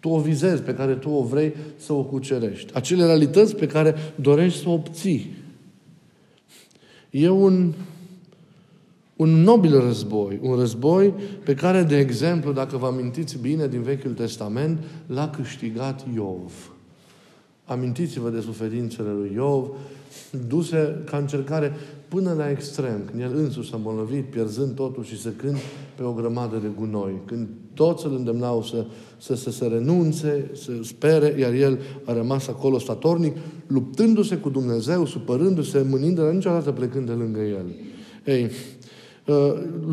tu 0.00 0.08
o 0.08 0.18
vizezi, 0.18 0.62
pe 0.62 0.74
care 0.74 0.92
tu 0.92 1.10
o 1.10 1.22
vrei 1.22 1.54
să 1.76 1.92
o 1.92 2.02
cucerești. 2.02 2.74
Acele 2.74 3.04
realități 3.04 3.56
pe 3.56 3.66
care 3.66 3.94
dorești 4.14 4.60
să 4.60 4.68
o 4.68 4.72
obții. 4.72 5.36
E 7.10 7.28
un 7.28 7.72
un 9.18 9.42
nobil 9.42 9.80
război, 9.80 10.38
un 10.42 10.54
război 10.54 11.14
pe 11.44 11.54
care, 11.54 11.82
de 11.82 11.98
exemplu, 11.98 12.52
dacă 12.52 12.76
vă 12.76 12.86
amintiți 12.86 13.38
bine 13.38 13.66
din 13.66 13.82
Vechiul 13.82 14.12
Testament, 14.12 14.78
l-a 15.06 15.30
câștigat 15.30 16.04
Iov. 16.14 16.72
Amintiți-vă 17.64 18.30
de 18.30 18.40
suferințele 18.40 19.08
lui 19.08 19.30
Iov, 19.34 19.68
duse 20.48 21.02
ca 21.10 21.16
încercare 21.16 21.72
până 22.08 22.32
la 22.32 22.50
extrem, 22.50 23.02
când 23.10 23.22
el 23.22 23.36
însuși 23.36 23.70
s-a 23.70 23.76
îmbolnăvit, 23.76 24.24
pierzând 24.24 24.74
totul 24.74 25.04
și 25.04 25.20
se 25.20 25.32
când 25.36 25.56
pe 25.96 26.02
o 26.02 26.12
grămadă 26.12 26.56
de 26.56 26.70
gunoi. 26.76 27.20
Când 27.24 27.48
toți 27.74 28.06
îl 28.06 28.14
îndemnau 28.14 28.62
să, 28.62 28.86
să, 29.18 29.34
să 29.34 29.50
se 29.50 29.66
renunțe, 29.66 30.50
să 30.52 30.72
spere, 30.82 31.36
iar 31.38 31.52
el 31.52 31.78
a 32.04 32.12
rămas 32.12 32.48
acolo 32.48 32.78
statornic, 32.78 33.36
luptându-se 33.66 34.36
cu 34.36 34.48
Dumnezeu, 34.48 35.06
supărându-se, 35.06 35.86
mânindu-le, 35.90 36.32
niciodată 36.32 36.72
plecând 36.72 37.06
de 37.06 37.12
lângă 37.12 37.40
el. 37.40 37.66
Ei, 38.24 38.44
Uh, 38.44 38.77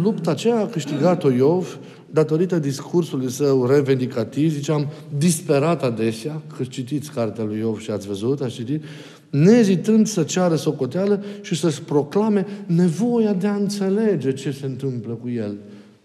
lupta 0.02 0.32
aceea 0.32 0.60
a 0.60 0.68
câștigat-o 0.68 1.30
Iov 1.30 1.80
datorită 2.12 2.60
discursului 2.60 3.32
său 3.32 3.66
revendicativ, 3.66 4.52
ziceam, 4.52 4.88
disperat 5.18 5.84
adesea, 5.84 6.42
că 6.58 6.64
citiți 6.64 7.12
cartea 7.12 7.44
lui 7.44 7.58
Iov 7.58 7.80
și 7.80 7.92
ați 7.92 8.08
văzut, 8.08 8.42
ați 8.42 8.54
citit, 8.54 8.84
neezitând 9.30 10.08
să 10.08 10.24
ceară 10.24 10.56
socoteală 10.56 11.24
și 11.42 11.56
să-și 11.56 11.82
proclame 11.82 12.46
nevoia 12.66 13.34
de 13.34 13.48
a 13.48 13.56
înțelege 13.56 14.34
ce 14.34 14.52
se 14.52 14.66
întâmplă 14.66 15.14
cu 15.22 15.30
el. 15.30 15.56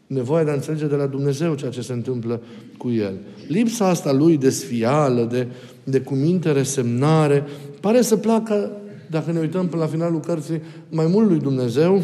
Nevoia 0.06 0.44
de 0.44 0.50
a 0.50 0.54
înțelege 0.54 0.86
de 0.86 0.94
la 0.94 1.06
Dumnezeu 1.06 1.54
ceea 1.54 1.70
ce 1.70 1.80
se 1.80 1.92
întâmplă 1.92 2.40
cu 2.76 2.90
el. 2.90 3.14
Lipsa 3.48 3.88
asta 3.88 4.12
lui 4.12 4.36
de 4.36 4.50
sfială, 4.50 5.28
de, 5.30 5.46
de 5.84 6.00
cuminte 6.00 6.52
resemnare, 6.52 7.44
pare 7.80 8.02
să 8.02 8.16
placă, 8.16 8.70
dacă 9.10 9.32
ne 9.32 9.38
uităm 9.38 9.68
până 9.68 9.82
la 9.82 9.88
finalul 9.88 10.20
cărții, 10.20 10.62
mai 10.88 11.06
mult 11.06 11.28
lui 11.28 11.38
Dumnezeu 11.38 12.02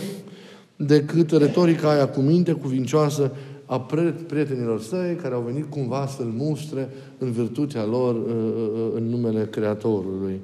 decât 0.76 1.30
retorica 1.30 1.90
aia 1.90 2.08
cu 2.08 2.20
minte 2.20 2.52
cuvincioasă 2.52 3.32
a 3.66 3.80
prietenilor 4.26 4.80
săi 4.80 5.14
care 5.14 5.34
au 5.34 5.40
venit 5.40 5.70
cumva 5.70 6.06
să-l 6.06 6.32
mustre 6.36 6.88
în 7.18 7.32
virtutea 7.32 7.84
lor 7.84 8.14
uh, 8.14 8.30
uh, 8.30 8.68
uh, 8.72 8.92
în 8.94 9.04
numele 9.04 9.46
Creatorului. 9.46 10.40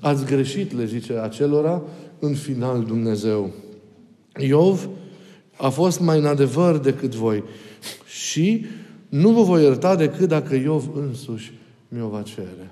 Ați 0.00 0.24
greșit, 0.24 0.76
le 0.76 0.84
zice 0.84 1.18
acelora, 1.18 1.82
în 2.18 2.34
final 2.34 2.84
Dumnezeu. 2.84 3.50
Iov 4.38 4.88
a 5.56 5.68
fost 5.68 6.00
mai 6.00 6.18
în 6.18 6.26
adevăr 6.26 6.78
decât 6.78 7.14
voi 7.14 7.42
și 8.06 8.66
nu 9.08 9.30
vă 9.30 9.42
voi 9.42 9.62
ierta 9.62 9.96
decât 9.96 10.28
dacă 10.28 10.54
Iov 10.54 10.88
însuși 10.96 11.52
mi-o 11.88 12.08
va 12.08 12.22
cere. 12.22 12.70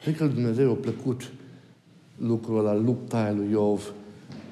Adică 0.00 0.24
Dumnezeu 0.24 0.70
a 0.70 0.74
plăcut 0.74 1.32
lucrul 2.16 2.58
ăla, 2.58 2.74
lupta 2.74 3.22
aia 3.22 3.32
lui 3.32 3.48
Iov, 3.50 3.92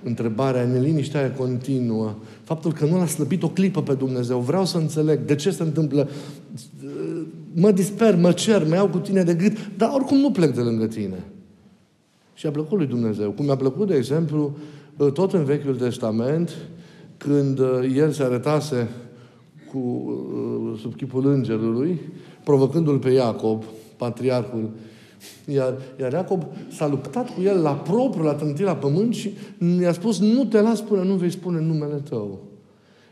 întrebarea, 0.04 0.64
neliniștea 0.66 1.20
aia 1.20 1.32
continuă, 1.32 2.14
faptul 2.42 2.72
că 2.72 2.86
nu 2.86 2.96
l-a 2.96 3.06
slăbit 3.06 3.42
o 3.42 3.48
clipă 3.48 3.82
pe 3.82 3.94
Dumnezeu. 3.94 4.38
Vreau 4.38 4.64
să 4.64 4.78
înțeleg 4.78 5.18
de 5.24 5.34
ce 5.34 5.50
se 5.50 5.62
întâmplă. 5.62 6.08
Mă 7.52 7.70
disper, 7.70 8.16
mă 8.16 8.32
cer, 8.32 8.66
mă 8.68 8.74
iau 8.74 8.88
cu 8.88 8.98
tine 8.98 9.22
de 9.22 9.34
gât, 9.34 9.56
dar 9.76 9.90
oricum 9.94 10.16
nu 10.16 10.30
plec 10.30 10.54
de 10.54 10.60
lângă 10.60 10.86
tine. 10.86 11.24
Și 12.34 12.46
a 12.46 12.50
plăcut 12.50 12.78
lui 12.78 12.86
Dumnezeu. 12.86 13.30
Cum 13.30 13.44
mi-a 13.44 13.56
plăcut, 13.56 13.86
de 13.88 13.94
exemplu, 13.94 14.56
tot 15.12 15.32
în 15.32 15.44
Vechiul 15.44 15.76
Testament, 15.76 16.56
când 17.16 17.58
uh, 17.58 17.92
el 17.96 18.10
se 18.10 18.22
arătase 18.22 18.88
cu, 19.70 19.78
uh, 19.78 20.78
sub 20.80 20.96
chipul 20.96 21.26
îngerului, 21.26 22.00
provocându-l 22.44 22.98
pe 22.98 23.10
Iacob, 23.10 23.64
patriarhul 23.96 24.70
iar, 25.44 25.74
iar 26.00 26.12
Iacob 26.12 26.44
s-a 26.68 26.86
luptat 26.86 27.34
cu 27.34 27.42
el 27.42 27.62
la 27.62 27.72
propriu, 27.72 28.24
la 28.24 28.34
trântit 28.34 28.64
la 28.64 28.76
pământ 28.76 29.14
și 29.14 29.34
i-a 29.80 29.92
spus, 29.92 30.18
nu 30.18 30.44
te 30.44 30.60
las 30.60 30.80
până 30.80 31.02
nu 31.02 31.14
vei 31.14 31.30
spune 31.30 31.60
numele 31.60 32.02
tău. 32.08 32.40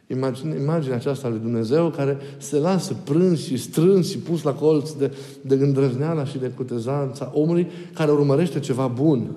Imagine, 0.06 0.56
imaginea 0.61 0.97
aceasta 0.97 1.28
lui 1.28 1.38
Dumnezeu 1.38 1.90
care 1.90 2.18
se 2.38 2.59
lasă 2.59 2.97
prâns 3.04 3.44
și 3.44 3.56
strâns 3.56 4.11
și 4.11 4.18
pus 4.18 4.42
la 4.42 4.52
colț 4.52 4.90
de, 4.90 5.12
de 5.40 5.54
îndrăzneala 5.54 6.25
și 6.25 6.38
de 6.38 6.47
cutezanța 6.47 7.30
omului 7.35 7.66
care 7.94 8.11
urmărește 8.11 8.61
ceva 8.61 8.87
bun. 8.87 9.37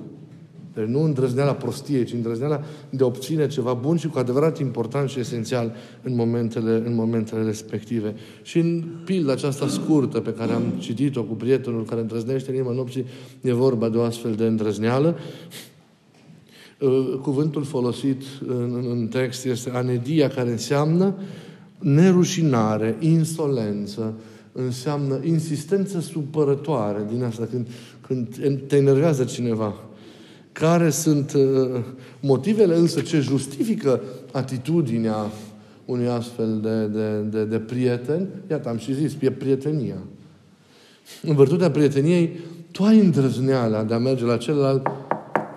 Deci 0.78 0.90
nu 0.90 1.04
îndrăzneala 1.04 1.54
prostiei, 1.54 2.04
ci 2.04 2.14
îndrăzneala 2.14 2.62
de 2.90 3.04
a 3.04 3.06
obține 3.06 3.48
ceva 3.48 3.74
bun 3.74 3.98
și 3.98 4.08
cu 4.08 4.18
adevărat 4.18 4.60
important 4.60 5.10
și 5.10 5.20
esențial 5.20 5.76
în 6.02 6.16
momentele, 6.16 6.84
în 6.86 6.96
momentele 6.96 7.44
respective. 7.44 8.16
Și 8.42 8.60
în 8.60 8.84
pilda 9.06 9.32
aceasta 9.32 9.68
scurtă 9.68 10.20
pe 10.20 10.34
care 10.34 10.52
am 10.52 10.64
citit-o 10.80 11.24
cu 11.24 11.34
prietenul 11.34 11.86
care 11.86 12.02
îndrăznește 12.02 12.50
în 12.50 12.56
inima 12.56 12.72
nopții, 12.72 13.06
e 13.42 13.54
vorba 13.54 13.90
de 13.90 13.98
o 13.98 14.02
astfel 14.02 14.34
de 14.34 14.44
îndrăzneală. 14.44 15.18
Uh, 16.80 17.20
cuvântul 17.22 17.64
folosit 17.64 18.24
în, 18.48 18.86
în 18.90 19.08
text 19.08 19.46
este 19.46 19.70
anedia, 19.70 20.28
care 20.28 20.52
înseamnă 20.52 21.16
nerușinare, 21.80 22.98
insolență, 23.00 24.14
înseamnă 24.52 25.20
insistență 25.24 26.00
supărătoare 26.00 27.06
din 27.12 27.24
asta, 27.24 27.48
când, 27.52 27.68
când 28.08 28.40
te 28.68 28.76
enervează 28.76 29.24
cineva 29.24 29.76
care 30.60 30.90
sunt 30.90 31.34
uh, 31.34 31.80
motivele 32.20 32.76
însă 32.76 33.02
ce 33.02 33.20
justifică 33.20 34.02
atitudinea 34.32 35.32
unui 35.86 36.08
astfel 36.08 36.60
de, 36.62 36.86
de, 36.86 37.20
de, 37.20 37.46
de 37.46 37.58
prieten, 37.58 38.28
iată, 38.50 38.70
am 38.70 38.78
și 38.78 38.94
zis, 38.94 39.16
e 39.20 39.32
prietenia. 39.32 39.98
În 41.22 41.36
virtutea 41.36 41.72
prieteniei, 41.72 42.40
tu 42.72 42.84
ai 42.84 43.00
îndrăzneala 43.00 43.84
de 43.84 43.94
a 43.94 43.98
merge 43.98 44.26
la 44.26 44.38
celălalt, 44.38 44.88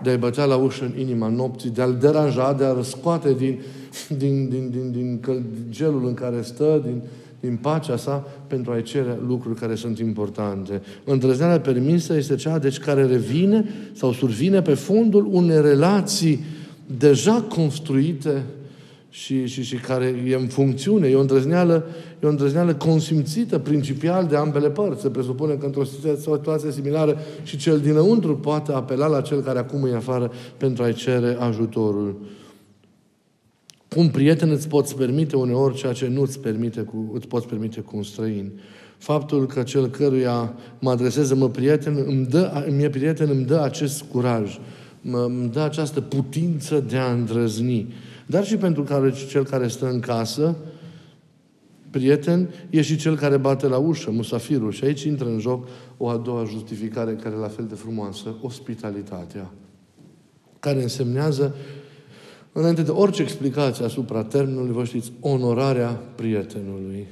de 0.02 0.10
a-i 0.10 0.18
bătea 0.18 0.44
la 0.44 0.56
ușă 0.56 0.84
în 0.84 1.00
inima 1.00 1.28
nopții, 1.28 1.70
de 1.70 1.82
a-l 1.82 1.96
deranja, 2.00 2.52
de 2.52 2.64
a-l 2.64 2.82
scoate 2.82 3.32
din, 3.32 3.60
din, 4.08 4.48
din, 4.48 4.70
din, 4.70 4.90
din 4.90 5.20
gelul 5.70 6.06
în 6.06 6.14
care 6.14 6.42
stă, 6.42 6.80
din, 6.84 7.02
din 7.40 7.56
pacea 7.56 7.96
sa 7.96 8.26
pentru 8.46 8.72
a-i 8.72 8.82
cere 8.82 9.18
lucruri 9.26 9.58
care 9.58 9.74
sunt 9.74 9.98
importante. 9.98 10.82
Îndrăzneala 11.04 11.58
permisă 11.58 12.16
este 12.16 12.34
cea, 12.34 12.58
deci, 12.58 12.78
care 12.78 13.06
revine 13.06 13.64
sau 13.92 14.12
survine 14.12 14.62
pe 14.62 14.74
fondul 14.74 15.26
unei 15.30 15.60
relații 15.60 16.44
deja 16.98 17.44
construite 17.48 18.44
și, 19.10 19.46
și, 19.46 19.62
și 19.62 19.76
care 19.76 20.22
e 20.26 20.34
în 20.34 20.46
funcțiune, 20.46 21.08
e 21.08 21.14
o 21.14 21.20
îndrăzneală, 21.20 21.86
e 22.22 22.26
o 22.26 22.30
îndrăzneală 22.30 22.74
consimțită 22.74 23.58
principial 23.58 24.26
de 24.26 24.36
ambele 24.36 24.70
părți. 24.70 25.00
Se 25.00 25.08
presupune 25.08 25.54
că 25.54 25.66
într-o 25.66 25.84
situație 25.84 26.70
similară 26.70 27.18
și 27.42 27.56
cel 27.56 27.78
dinăuntru 27.78 28.36
poate 28.36 28.72
apela 28.72 29.06
la 29.06 29.20
cel 29.20 29.40
care 29.40 29.58
acum 29.58 29.86
e 29.86 29.94
afară 29.94 30.30
pentru 30.56 30.82
a-i 30.82 30.94
cere 30.94 31.36
ajutorul. 31.38 32.16
Un 33.96 34.08
prieten 34.08 34.50
îți 34.50 34.68
poți 34.68 34.96
permite 34.96 35.36
uneori 35.36 35.74
ceea 35.74 35.92
ce 35.92 36.08
nu 36.08 36.20
îți, 36.20 36.40
permite 36.40 36.80
cu, 36.80 37.10
îți 37.14 37.28
poți 37.28 37.46
permite 37.46 37.80
cu 37.80 37.96
un 37.96 38.02
străin. 38.02 38.50
Faptul 38.98 39.46
că 39.46 39.62
cel 39.62 39.88
căruia 39.88 40.54
mă 40.78 40.90
adresează 40.90 41.34
mă 41.34 41.48
prieten, 41.48 42.04
îmi 42.06 42.26
dă, 42.26 42.66
mie 42.70 42.88
prieten 42.90 43.28
îmi 43.28 43.44
dă 43.44 43.60
acest 43.60 44.02
curaj, 44.02 44.58
mă, 45.00 45.18
îmi 45.18 45.50
dă 45.50 45.60
această 45.60 46.00
putință 46.00 46.80
de 46.80 46.96
a 46.96 47.12
îndrăzni. 47.12 47.92
Dar 48.26 48.44
și 48.44 48.56
pentru 48.56 48.82
care 48.82 49.12
cel 49.28 49.44
care 49.44 49.68
stă 49.68 49.90
în 49.90 50.00
casă, 50.00 50.56
prieten, 51.90 52.48
e 52.70 52.82
și 52.82 52.96
cel 52.96 53.16
care 53.16 53.36
bate 53.36 53.66
la 53.66 53.76
ușă, 53.76 54.10
musafirul. 54.10 54.72
Și 54.72 54.84
aici 54.84 55.02
intră 55.02 55.28
în 55.28 55.38
joc 55.38 55.68
o 55.96 56.08
a 56.08 56.16
doua 56.16 56.44
justificare 56.44 57.14
care 57.14 57.34
e 57.34 57.38
la 57.38 57.48
fel 57.48 57.66
de 57.68 57.74
frumoasă, 57.74 58.34
ospitalitatea, 58.42 59.50
care 60.60 60.82
însemnează 60.82 61.54
înainte 62.52 62.82
de 62.82 62.90
orice 62.90 63.22
explicație 63.22 63.84
asupra 63.84 64.24
termenului, 64.24 64.72
vă 64.72 64.84
știți, 64.84 65.12
onorarea 65.20 65.88
prietenului. 66.14 67.06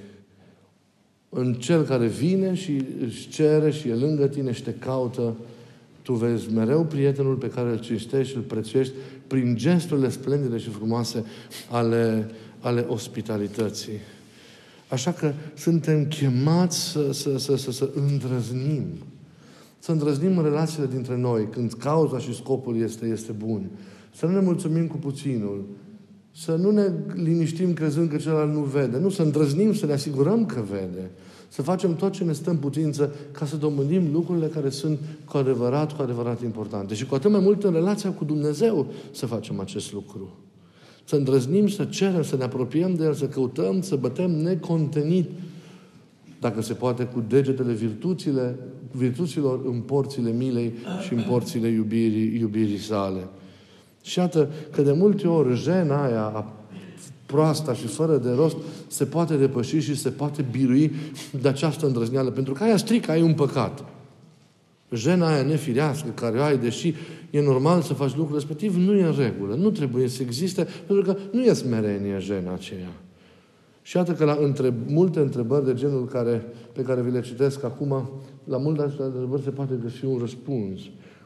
În 1.28 1.54
cel 1.54 1.82
care 1.82 2.06
vine 2.06 2.54
și 2.54 2.84
își 3.04 3.28
cere 3.28 3.70
și 3.70 3.88
e 3.88 3.94
lângă 3.94 4.26
tine 4.26 4.52
și 4.52 4.62
te 4.62 4.72
caută, 4.72 5.36
tu 6.02 6.12
vezi 6.12 6.52
mereu 6.52 6.84
prietenul 6.84 7.34
pe 7.34 7.48
care 7.48 7.70
îl 7.70 7.78
cinstești 7.78 8.30
și 8.30 8.36
îl 8.36 8.42
prețuiești 8.42 8.92
prin 9.26 9.56
gesturile 9.56 10.08
splendide 10.08 10.58
și 10.58 10.68
frumoase 10.68 11.24
ale, 11.70 12.30
ale 12.60 12.84
ospitalității. 12.88 13.98
Așa 14.88 15.12
că 15.12 15.32
suntem 15.54 16.04
chemați 16.04 16.90
să, 16.90 17.12
să, 17.12 17.38
să, 17.38 17.56
să, 17.56 17.70
să 17.70 17.90
îndrăznim. 17.94 18.86
Să 19.78 19.92
îndrăznim 19.92 20.38
în 20.38 20.44
relațiile 20.44 20.86
dintre 20.86 21.16
noi, 21.16 21.48
când 21.50 21.72
cauza 21.72 22.18
și 22.18 22.34
scopul 22.34 22.80
este, 22.80 23.06
este 23.06 23.32
bun. 23.32 23.70
Să 24.18 24.26
nu 24.26 24.32
ne 24.32 24.40
mulțumim 24.40 24.86
cu 24.86 24.96
puținul. 24.96 25.64
Să 26.30 26.54
nu 26.54 26.70
ne 26.70 26.92
liniștim 27.14 27.72
crezând 27.72 28.10
că 28.10 28.16
celălalt 28.16 28.52
nu 28.52 28.60
vede. 28.60 28.98
Nu, 28.98 29.08
să 29.08 29.22
îndrăznim, 29.22 29.74
să 29.74 29.86
ne 29.86 29.92
asigurăm 29.92 30.46
că 30.46 30.64
vede. 30.70 31.10
Să 31.48 31.62
facem 31.62 31.94
tot 31.94 32.12
ce 32.12 32.24
ne 32.24 32.32
stă 32.32 32.50
în 32.50 32.56
putință 32.56 33.14
ca 33.32 33.46
să 33.46 33.56
domânim 33.56 34.12
lucrurile 34.12 34.46
care 34.46 34.70
sunt 34.70 34.98
cu 35.24 35.36
adevărat, 35.36 35.96
cu 35.96 36.02
adevărat 36.02 36.42
importante. 36.42 36.94
Și 36.94 37.06
cu 37.06 37.14
atât 37.14 37.30
mai 37.30 37.40
mult 37.40 37.64
în 37.64 37.72
relația 37.72 38.10
cu 38.10 38.24
Dumnezeu 38.24 38.86
să 39.10 39.26
facem 39.26 39.60
acest 39.60 39.92
lucru. 39.92 40.36
Să 41.04 41.16
îndrăznim, 41.16 41.68
să 41.68 41.84
cerem, 41.84 42.22
să 42.22 42.36
ne 42.36 42.44
apropiem 42.44 42.94
de 42.94 43.04
El, 43.04 43.14
să 43.14 43.26
căutăm, 43.26 43.82
să 43.82 43.96
bătem 43.96 44.30
necontenit, 44.30 45.30
dacă 46.40 46.62
se 46.62 46.72
poate, 46.72 47.04
cu 47.04 47.24
degetele 47.28 47.72
virtuțile, 47.72 48.58
virtuților 48.90 49.60
în 49.64 49.80
porțile 49.80 50.30
milei 50.30 50.72
și 51.06 51.14
în 51.14 51.24
porțile 51.28 51.68
iubirii, 51.68 52.38
iubirii 52.38 52.78
sale. 52.78 53.28
Și 54.08 54.18
iată 54.18 54.48
că 54.70 54.82
de 54.82 54.92
multe 54.92 55.28
ori 55.28 55.56
jena 55.56 56.04
aia 56.04 56.46
proasta 57.26 57.72
și 57.74 57.86
fără 57.86 58.16
de 58.16 58.30
rost 58.30 58.56
se 58.86 59.04
poate 59.04 59.36
depăși 59.36 59.78
și 59.78 59.96
se 59.96 60.10
poate 60.10 60.44
birui 60.50 60.92
de 61.40 61.48
această 61.48 61.86
îndrăzneală. 61.86 62.30
Pentru 62.30 62.52
că 62.52 62.62
aia 62.62 62.76
strică, 62.76 63.10
ai 63.10 63.22
un 63.22 63.34
păcat. 63.34 63.84
Jena 64.90 65.28
aia 65.28 65.42
nefirească 65.42 66.08
care 66.14 66.40
ai, 66.40 66.58
deși 66.58 66.94
e 67.30 67.40
normal 67.40 67.80
să 67.80 67.94
faci 67.94 68.16
lucrul 68.16 68.34
respectiv, 68.34 68.76
nu 68.76 68.94
e 68.94 69.02
în 69.02 69.14
regulă. 69.18 69.54
Nu 69.54 69.70
trebuie 69.70 70.08
să 70.08 70.22
existe, 70.22 70.66
pentru 70.86 71.12
că 71.12 71.18
nu 71.30 71.42
e 71.42 71.52
smerenie 71.52 72.18
jena 72.18 72.52
aceea. 72.52 72.92
Și 73.82 73.96
iată 73.96 74.12
că 74.12 74.24
la 74.24 74.38
între, 74.40 74.74
multe 74.86 75.20
întrebări 75.20 75.64
de 75.64 75.74
genul 75.74 76.06
care, 76.06 76.44
pe 76.72 76.82
care 76.82 77.00
vi 77.00 77.10
le 77.10 77.20
citesc 77.20 77.64
acum, 77.64 78.10
la 78.44 78.58
multe 78.58 78.82
întrebări 78.82 79.42
se 79.42 79.50
poate 79.50 79.74
găsi 79.82 80.04
un 80.04 80.18
răspuns. 80.18 80.80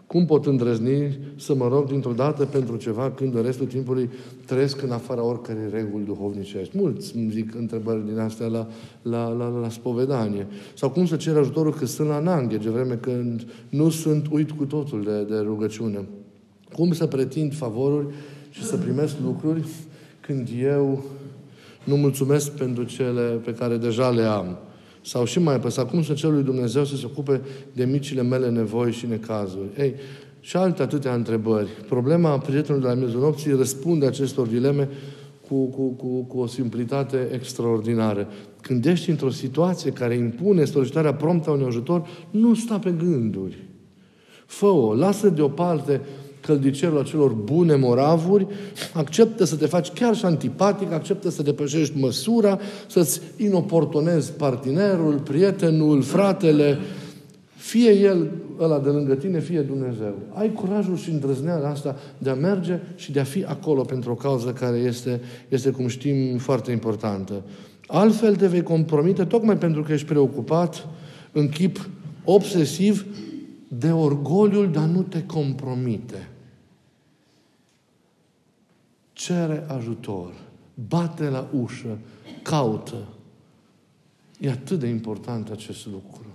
Cum 0.06 0.26
pot 0.26 0.46
îndrăzni 0.46 1.18
să 1.36 1.54
mă 1.54 1.68
rog 1.68 1.86
dintr-o 1.86 2.12
dată 2.12 2.44
pentru 2.44 2.76
ceva 2.76 3.10
când 3.10 3.34
în 3.34 3.42
restul 3.42 3.66
timpului 3.66 4.10
trăiesc 4.46 4.82
în 4.82 4.90
afara 4.90 5.24
oricărei 5.24 5.70
reguli 5.70 6.04
duhovnicești? 6.04 6.78
Mulți 6.78 7.16
îmi 7.16 7.30
zic 7.30 7.54
întrebări 7.54 8.06
din 8.06 8.18
astea 8.18 8.46
la, 8.46 8.68
la, 9.02 9.28
la, 9.28 9.48
la 9.48 9.68
spovedanie. 9.68 10.46
Sau 10.74 10.90
cum 10.90 11.06
să 11.06 11.16
cer 11.16 11.36
ajutorul 11.36 11.74
când 11.74 11.88
sunt 11.88 12.08
la 12.08 12.18
nanghe, 12.18 12.56
de 12.56 12.70
vreme 12.70 12.94
când 12.94 13.46
nu 13.68 13.90
sunt 13.90 14.26
uit 14.30 14.50
cu 14.50 14.64
totul 14.64 15.02
de, 15.02 15.34
de 15.34 15.40
rugăciune? 15.40 16.04
Cum 16.72 16.92
să 16.92 17.06
pretind 17.06 17.54
favoruri 17.54 18.06
și 18.50 18.64
să 18.64 18.76
primesc 18.76 19.14
lucruri 19.24 19.64
când 20.20 20.48
eu 20.62 21.04
nu 21.84 21.96
mulțumesc 21.96 22.50
pentru 22.50 22.84
cele 22.84 23.22
pe 23.44 23.54
care 23.54 23.76
deja 23.76 24.10
le 24.10 24.22
am? 24.22 24.58
Sau 25.02 25.24
și 25.24 25.38
mai 25.38 25.54
apăsat, 25.54 25.90
cum 25.90 26.02
să 26.02 26.12
cer 26.12 26.30
lui 26.30 26.42
Dumnezeu 26.42 26.84
să 26.84 26.96
se 26.96 27.06
ocupe 27.06 27.40
de 27.72 27.84
micile 27.84 28.22
mele 28.22 28.48
nevoi 28.48 28.92
și 28.92 29.06
necazuri? 29.06 29.68
Ei, 29.78 29.94
și 30.40 30.56
alte 30.56 30.82
atâtea 30.82 31.14
întrebări. 31.14 31.68
Problema 31.88 32.38
prietenului 32.38 32.86
de 32.88 32.92
la 32.94 33.00
miezul 33.00 33.20
nopții 33.20 33.56
răspunde 33.56 34.06
acestor 34.06 34.46
dileme 34.46 34.88
cu, 35.48 35.64
cu, 35.64 35.88
cu, 35.88 36.22
cu 36.22 36.38
o 36.38 36.46
simplitate 36.46 37.28
extraordinară. 37.32 38.28
Când 38.60 38.84
ești 38.84 39.10
într-o 39.10 39.30
situație 39.30 39.90
care 39.90 40.14
impune 40.14 40.64
solicitarea 40.64 41.14
promptă 41.14 41.50
a 41.50 41.52
unui 41.52 41.66
ajutor, 41.66 42.06
nu 42.30 42.54
sta 42.54 42.78
pe 42.78 42.94
gânduri. 42.98 43.58
Fă-o, 44.46 44.94
lasă 44.94 45.28
deoparte 45.28 46.00
căldicerul 46.42 46.98
acelor 46.98 47.32
bune 47.32 47.74
moravuri, 47.74 48.46
acceptă 48.92 49.44
să 49.44 49.56
te 49.56 49.66
faci 49.66 49.88
chiar 49.88 50.16
și 50.16 50.24
antipatic, 50.24 50.92
acceptă 50.92 51.30
să 51.30 51.42
depășești 51.42 51.98
măsura, 51.98 52.58
să-ți 52.86 53.20
inoportonezi 53.36 54.32
partenerul, 54.32 55.18
prietenul, 55.18 56.02
fratele, 56.02 56.78
fie 57.56 57.90
el 57.90 58.30
ăla 58.60 58.78
de 58.78 58.88
lângă 58.88 59.14
tine, 59.14 59.40
fie 59.40 59.60
Dumnezeu. 59.60 60.14
Ai 60.32 60.52
curajul 60.52 60.96
și 60.96 61.10
îndrăzneala 61.10 61.68
asta 61.68 61.96
de 62.18 62.30
a 62.30 62.34
merge 62.34 62.80
și 62.94 63.12
de 63.12 63.20
a 63.20 63.24
fi 63.24 63.44
acolo 63.44 63.82
pentru 63.82 64.10
o 64.10 64.14
cauză 64.14 64.50
care 64.50 64.76
este, 64.76 65.20
este 65.48 65.70
cum 65.70 65.86
știm, 65.86 66.38
foarte 66.38 66.70
importantă. 66.70 67.42
Altfel 67.86 68.36
te 68.36 68.46
vei 68.46 68.62
compromite 68.62 69.24
tocmai 69.24 69.56
pentru 69.56 69.82
că 69.82 69.92
ești 69.92 70.06
preocupat 70.06 70.86
în 71.32 71.48
chip 71.48 71.88
obsesiv 72.24 73.06
de 73.68 73.90
orgoliul 73.90 74.70
de 74.72 74.78
a 74.78 74.86
nu 74.86 75.02
te 75.02 75.22
compromite. 75.26 76.28
Cere 79.22 79.64
ajutor. 79.76 80.32
Bate 80.88 81.28
la 81.28 81.48
ușă. 81.62 81.98
Caută. 82.42 82.96
E 84.40 84.50
atât 84.50 84.78
de 84.78 84.86
important 84.86 85.50
acest 85.50 85.86
lucru. 85.86 86.26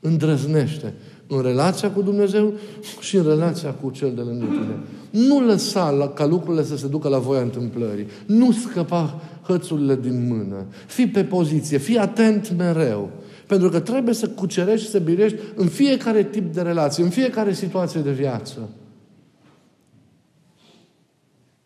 Îndrăznește 0.00 0.94
în 1.26 1.42
relația 1.42 1.90
cu 1.90 2.02
Dumnezeu 2.02 2.52
și 3.00 3.16
în 3.16 3.24
relația 3.24 3.70
cu 3.72 3.90
cel 3.90 4.14
de 4.14 4.20
lângă 4.20 4.44
tine. 4.44 4.78
Nu 5.10 5.40
lăsa 5.40 5.90
la, 5.90 6.08
ca 6.08 6.26
lucrurile 6.26 6.64
să 6.64 6.76
se 6.76 6.88
ducă 6.88 7.08
la 7.08 7.18
voia 7.18 7.40
întâmplării. 7.40 8.06
Nu 8.26 8.52
scăpa 8.52 9.20
hățurile 9.42 9.96
din 9.96 10.26
mână. 10.26 10.66
Fii 10.86 11.08
pe 11.08 11.24
poziție, 11.24 11.78
fii 11.78 11.98
atent 11.98 12.56
mereu. 12.56 13.10
Pentru 13.46 13.68
că 13.68 13.80
trebuie 13.80 14.14
să 14.14 14.28
cucerești 14.28 14.84
și 14.84 14.90
să 14.90 14.98
birești 14.98 15.38
în 15.54 15.66
fiecare 15.66 16.24
tip 16.24 16.54
de 16.54 16.62
relație, 16.62 17.04
în 17.04 17.10
fiecare 17.10 17.52
situație 17.52 18.00
de 18.00 18.12
viață. 18.12 18.68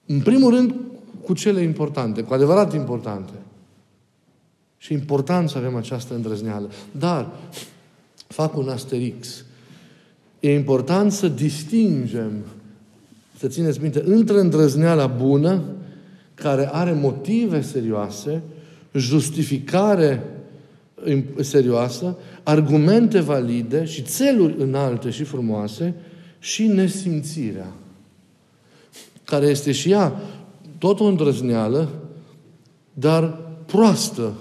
În 0.06 0.20
primul 0.20 0.54
rând, 0.54 0.74
cu 1.24 1.34
cele 1.34 1.60
importante, 1.60 2.22
cu 2.22 2.34
adevărat 2.34 2.74
importante. 2.74 3.32
Și 4.78 4.92
important 4.92 5.48
să 5.48 5.58
avem 5.58 5.76
această 5.76 6.14
îndrăzneală. 6.14 6.70
Dar, 6.98 7.28
fac 8.26 8.56
un 8.56 8.68
asterix. 8.68 9.44
E 10.40 10.54
important 10.54 11.12
să 11.12 11.28
distingem, 11.28 12.32
să 13.38 13.48
țineți 13.48 13.80
minte, 13.80 14.02
între 14.04 14.40
îndrăzneala 14.40 15.06
bună, 15.06 15.62
care 16.34 16.68
are 16.72 16.92
motive 16.92 17.60
serioase, 17.60 18.42
justificare 18.92 20.22
serioasă, 21.40 22.16
argumente 22.42 23.20
valide 23.20 23.84
și 23.84 24.02
țeluri 24.02 24.54
înalte 24.58 25.10
și 25.10 25.24
frumoase 25.24 25.94
și 26.38 26.66
nesimțirea 26.66 27.72
care 29.26 29.46
este 29.46 29.72
și 29.72 29.90
ea 29.90 30.20
tot 30.78 31.00
o 31.00 31.04
îndrăzneală, 31.04 31.88
dar 32.92 33.38
proastă, 33.66 34.32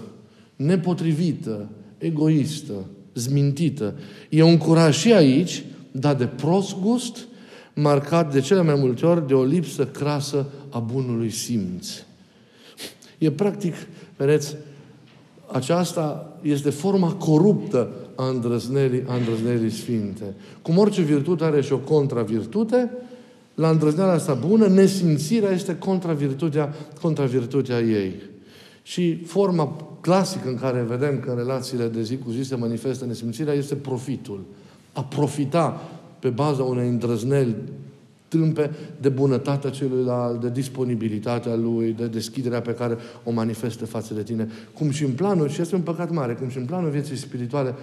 nepotrivită, 0.56 1.70
egoistă, 1.98 2.74
zmintită. 3.14 3.94
E 4.30 4.44
un 4.44 4.58
curaj 4.58 4.98
și 4.98 5.14
aici, 5.14 5.64
dar 5.92 6.16
de 6.16 6.26
prost 6.26 6.80
gust, 6.80 7.28
marcat 7.74 8.34
de 8.34 8.40
cele 8.40 8.62
mai 8.62 8.76
multe 8.76 9.06
ori 9.06 9.28
de 9.28 9.34
o 9.34 9.44
lipsă 9.44 9.86
crasă 9.86 10.46
a 10.70 10.80
bunului 10.80 11.30
simț. 11.30 11.88
E 13.18 13.32
practic, 13.32 13.74
vedeți, 14.18 14.56
aceasta 15.52 16.38
este 16.42 16.70
forma 16.70 17.14
coruptă 17.14 17.90
a 18.16 18.28
îndrăznerii, 18.28 19.04
a 19.08 19.16
îndrăznerii 19.16 19.70
sfinte. 19.70 20.24
Cum 20.62 20.78
orice 20.78 21.02
virtute 21.02 21.44
are 21.44 21.62
și 21.62 21.74
o 21.74 21.78
contravirtute, 21.78 22.92
la 23.56 23.70
îndrăzneala 23.70 24.12
asta 24.12 24.34
bună, 24.34 24.68
nesimțirea 24.68 25.50
este 25.50 25.78
contra 25.78 26.14
virtutea, 26.14 26.74
contra 27.02 27.26
virtutea 27.26 27.80
ei. 27.80 28.14
Și 28.84 29.24
forma 29.24 29.76
clasică 30.02 30.48
în 30.48 30.58
care 30.58 30.82
vedem 30.82 31.20
că 31.20 31.30
în 31.30 31.38
relațiile 31.38 31.88
de 31.88 32.02
zi 32.02 32.18
cu 32.18 32.32
zi 32.32 32.42
se 32.42 32.56
manifestă 32.56 33.06
nesimțirea 33.06 33.54
este 33.54 33.76
profitul. 33.76 34.46
A 34.94 35.04
profita 35.04 35.82
pe 36.20 36.30
baza 36.30 36.64
unei 36.64 36.88
îndrăzneli 36.88 37.56
tâmpe 38.38 38.72
de 39.02 39.10
bunătatea 39.10 39.70
celuilalt, 39.70 40.42
de 40.42 40.50
disponibilitatea 40.50 41.56
lui, 41.56 41.92
de 41.92 42.08
deschiderea 42.08 42.62
pe 42.62 42.74
care 42.74 42.98
o 43.24 43.32
manifestă 43.32 43.86
față 43.86 44.14
de 44.14 44.24
tine. 44.24 44.48
Cum 44.74 44.90
și 44.90 45.04
în 45.04 45.12
planul, 45.12 45.50
și 45.50 45.62
este 45.62 45.76
un 45.76 45.82
păcat 45.82 46.12
mare, 46.12 46.34
cum 46.34 46.50
și 46.50 46.58
în 46.58 46.66
planul 46.66 46.90
vieții 46.90 47.16
spirituale, 47.16 47.76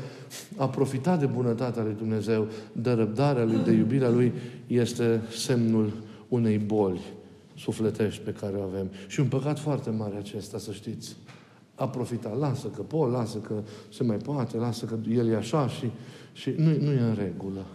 a 0.57 0.69
profita 0.69 1.17
de 1.17 1.27
bunătatea 1.27 1.83
lui 1.83 1.95
Dumnezeu, 1.99 2.47
de 2.73 2.91
răbdarea 2.91 3.45
lui, 3.45 3.61
de 3.65 3.73
iubirea 3.73 4.11
lui, 4.11 4.33
este 4.67 5.21
semnul 5.31 5.93
unei 6.29 6.59
boli 6.59 7.01
sufletești 7.55 8.23
pe 8.23 8.33
care 8.33 8.57
o 8.57 8.62
avem. 8.62 8.91
Și 9.07 9.21
un 9.21 9.27
păcat 9.27 9.59
foarte 9.59 9.91
mare 9.91 10.17
acesta, 10.17 10.59
să 10.59 10.73
știți. 10.73 11.17
A 11.75 11.88
profita, 11.88 12.37
lasă 12.38 12.67
că 12.67 12.83
pot, 12.83 13.11
lasă 13.11 13.38
că 13.38 13.62
se 13.93 14.05
mai 14.05 14.17
poate, 14.17 14.57
lasă 14.57 14.85
că 14.85 14.97
el 15.11 15.29
e 15.29 15.37
așa 15.37 15.69
și, 15.69 15.91
și 16.33 16.55
nu, 16.57 16.71
nu 16.81 16.93
e 16.93 17.01
în 17.01 17.15
regulă. 17.15 17.67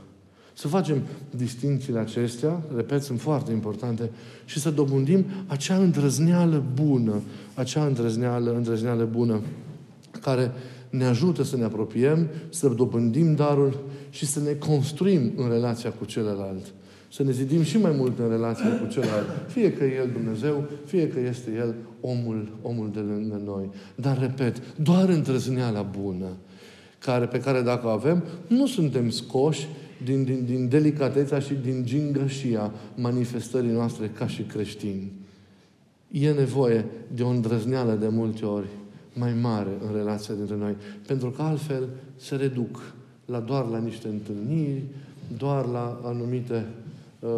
Să 0.58 0.68
facem 0.68 1.02
distințiile 1.36 2.00
acestea, 2.00 2.62
repet, 2.76 3.02
sunt 3.02 3.22
foarte 3.22 3.52
importante, 3.52 4.10
și 4.46 4.60
să 4.60 4.70
dobândim 4.70 5.26
acea 5.48 5.76
îndrăzneală 5.76 6.64
bună, 6.74 7.22
acea 7.54 7.86
îndrăzneală, 7.86 8.54
îndrăzneală 8.56 9.08
bună, 9.12 9.42
care 10.22 10.52
ne 10.90 11.06
ajută 11.06 11.44
să 11.44 11.58
ne 11.58 11.64
apropiem, 11.64 12.28
să 12.50 12.68
dobândim 12.68 13.36
darul 13.36 13.80
și 14.10 14.26
să 14.26 14.40
ne 14.40 14.52
construim 14.52 15.32
în 15.36 15.50
relația 15.50 15.92
cu 15.92 16.06
celălalt. 16.06 16.74
Să 17.12 17.24
ne 17.24 17.32
zidim 17.32 17.64
și 17.64 17.78
mai 17.78 17.94
mult 17.98 18.20
în 18.20 18.30
relația 18.30 18.80
cu 18.80 18.88
celălalt. 18.88 19.28
Fie 19.48 19.74
că 19.74 19.84
e 19.84 19.96
El 19.96 20.10
Dumnezeu, 20.14 20.64
fie 20.86 21.08
că 21.08 21.20
este 21.20 21.52
El 21.58 21.76
omul, 22.02 22.50
omul 22.62 22.90
de 22.94 23.00
lângă 23.00 23.42
noi. 23.46 23.70
Dar, 23.96 24.20
repet, 24.20 24.62
doar 24.76 25.10
întrăzneala 25.10 25.82
bună, 25.82 26.28
care, 27.00 27.26
pe 27.26 27.40
care 27.40 27.62
dacă 27.62 27.88
o 27.88 27.90
avem, 27.90 28.24
nu 28.48 28.68
suntem 28.68 29.10
scoși 29.10 29.68
din, 30.04 30.24
din, 30.24 30.46
din 30.46 30.68
delicatețea 30.68 31.40
și 31.40 31.54
din 31.54 31.86
gingășia 31.86 32.74
manifestării 32.96 33.72
noastre 33.72 34.08
ca 34.08 34.28
și 34.28 34.42
creștini. 34.42 35.12
E 36.12 36.32
nevoie 36.32 36.86
de 37.14 37.24
o 37.24 37.28
îndrăzneală 37.28 37.94
de 37.94 38.08
multe 38.08 38.46
ori 38.46 38.68
mai 39.14 39.34
mare 39.34 39.78
în 39.88 39.96
relația 39.96 40.34
dintre 40.34 40.56
noi, 40.56 40.76
pentru 41.08 41.30
că 41.30 41.42
altfel 41.42 41.88
se 42.16 42.36
reduc 42.36 42.94
la 43.26 43.40
doar 43.40 43.66
la 43.66 43.78
niște 43.78 44.08
întâlniri, 44.08 44.84
doar 45.38 45.66
la 45.66 46.02
anumite 46.04 46.66
uh, 47.20 47.30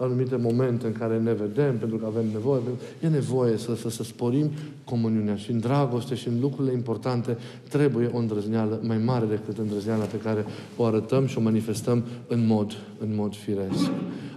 anumite 0.00 0.36
momente 0.36 0.86
în 0.86 0.92
care 0.92 1.18
ne 1.18 1.32
vedem, 1.32 1.78
pentru 1.78 1.96
că 1.96 2.06
avem 2.06 2.24
nevoie. 2.32 2.60
E 3.02 3.08
nevoie 3.08 3.56
să, 3.56 3.76
să, 3.76 3.90
să 3.90 4.02
sporim 4.02 4.50
comuniunea 4.84 5.36
și 5.36 5.50
în 5.50 5.58
dragoste 5.58 6.14
și 6.14 6.28
în 6.28 6.40
lucrurile 6.40 6.72
importante 6.72 7.36
trebuie 7.68 8.10
o 8.12 8.18
îndrăzneală 8.18 8.80
mai 8.82 8.98
mare 8.98 9.26
decât 9.26 9.58
îndrăzneala 9.58 10.04
pe 10.04 10.16
care 10.16 10.44
o 10.76 10.84
arătăm 10.84 11.26
și 11.26 11.38
o 11.38 11.40
manifestăm 11.40 12.04
în 12.26 12.46
mod, 12.46 12.72
în 12.98 13.14
mod 13.14 13.34
firesc. 13.34 13.90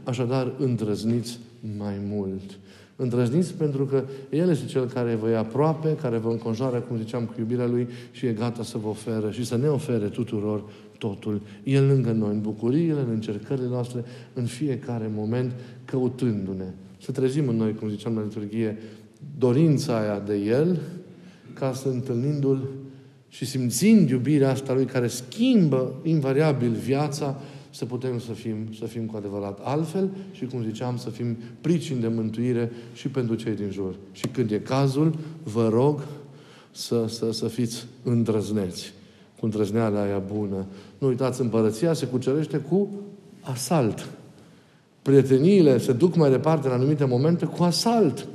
Așadar, 0.04 0.52
îndrăzniți 0.58 1.40
mai 1.78 1.96
mult. 2.10 2.58
Îndrăzniți 2.96 3.54
pentru 3.54 3.86
că 3.86 4.04
El 4.30 4.50
este 4.50 4.66
Cel 4.66 4.86
care 4.86 5.16
vă 5.16 5.30
e 5.30 5.38
aproape, 5.38 5.96
care 6.02 6.18
vă 6.18 6.30
înconjoară, 6.30 6.80
cum 6.80 6.98
ziceam, 6.98 7.26
cu 7.26 7.34
iubirea 7.38 7.66
Lui 7.66 7.88
și 8.12 8.26
e 8.26 8.32
gata 8.32 8.64
să 8.64 8.78
vă 8.78 8.88
oferă 8.88 9.32
și 9.32 9.46
să 9.46 9.58
ne 9.58 9.68
ofere 9.68 10.06
tuturor 10.06 10.64
totul. 11.02 11.42
El 11.64 11.88
lângă 11.88 12.12
noi, 12.12 12.34
în 12.34 12.42
bucuriile, 12.42 13.00
în 13.00 13.10
încercările 13.10 13.68
noastre, 13.68 14.04
în 14.34 14.46
fiecare 14.46 15.12
moment, 15.16 15.52
căutându-ne. 15.86 16.66
Să 17.02 17.12
trezim 17.12 17.48
în 17.48 17.56
noi, 17.56 17.74
cum 17.74 17.90
ziceam 17.90 18.16
la 18.16 18.22
liturghie, 18.22 18.78
dorința 19.38 20.00
aia 20.00 20.20
de 20.20 20.36
El, 20.36 20.80
ca 21.54 21.74
să 21.74 21.88
întâlnindu-L 21.88 22.70
și 23.30 23.46
simțind 23.46 24.10
iubirea 24.10 24.50
asta 24.50 24.74
Lui 24.74 24.86
care 24.86 25.08
schimbă 25.08 26.00
invariabil 26.04 26.72
viața, 26.72 27.42
să 27.70 27.86
putem 27.86 28.20
să 28.20 28.32
fim, 28.32 28.56
să 28.80 28.86
fim 28.86 29.06
cu 29.06 29.18
adevărat 29.18 29.60
altfel 29.64 30.10
și, 30.32 30.46
cum 30.46 30.64
ziceam, 30.64 30.98
să 30.98 31.10
fim 31.10 31.38
pricini 31.62 32.02
de 32.02 32.08
mântuire 32.08 32.72
și 32.94 33.08
pentru 33.08 33.36
cei 33.36 33.56
din 33.56 33.70
jur. 33.72 33.96
Și 34.12 34.28
când 34.28 34.52
e 34.52 34.60
cazul, 34.60 35.16
vă 35.44 35.70
rog 35.70 36.06
să, 36.72 37.06
să, 37.08 37.32
să 37.32 37.48
fiți 37.48 37.86
îndrăzneți 38.04 38.94
cu 39.42 39.48
îndrăzneala 39.48 40.02
aia 40.02 40.22
bună. 40.36 40.66
Nu 40.98 41.08
uitați, 41.08 41.42
împărăția 41.42 41.94
se 41.94 42.06
cucerește 42.06 42.58
cu 42.58 42.90
asalt. 43.42 44.10
Prieteniile 45.02 45.78
se 45.78 45.94
duc 45.94 46.16
mai 46.16 46.30
departe 46.30 46.68
în 46.68 46.74
anumite 46.74 47.06
momente 47.06 47.46
cu 47.46 47.64
asalt. 47.64 48.28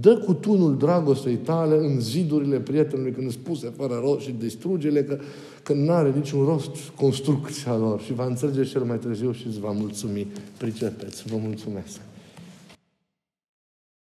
Dă 0.00 0.16
cu 0.16 0.32
tunul 0.32 0.76
dragostei 0.76 1.34
tale 1.34 1.76
în 1.76 2.00
zidurile 2.00 2.58
prietenului 2.58 3.12
când 3.12 3.26
îți 3.26 3.38
puse 3.38 3.72
fără 3.76 4.00
rost 4.02 4.20
și 4.20 4.34
distruge-le 4.38 5.04
că, 5.04 5.18
că 5.62 5.72
nu 5.72 5.92
are 5.92 6.12
niciun 6.16 6.44
rost 6.44 6.76
construcția 6.94 7.76
lor 7.76 8.00
și 8.00 8.14
va 8.14 8.24
înțelege 8.24 8.64
cel 8.70 8.82
mai 8.82 8.98
târziu 8.98 9.32
și 9.32 9.46
îți 9.46 9.60
va 9.60 9.70
mulțumi. 9.70 10.26
Pricepeți. 10.58 11.24
Vă 11.28 11.36
mulțumesc. 11.42 12.00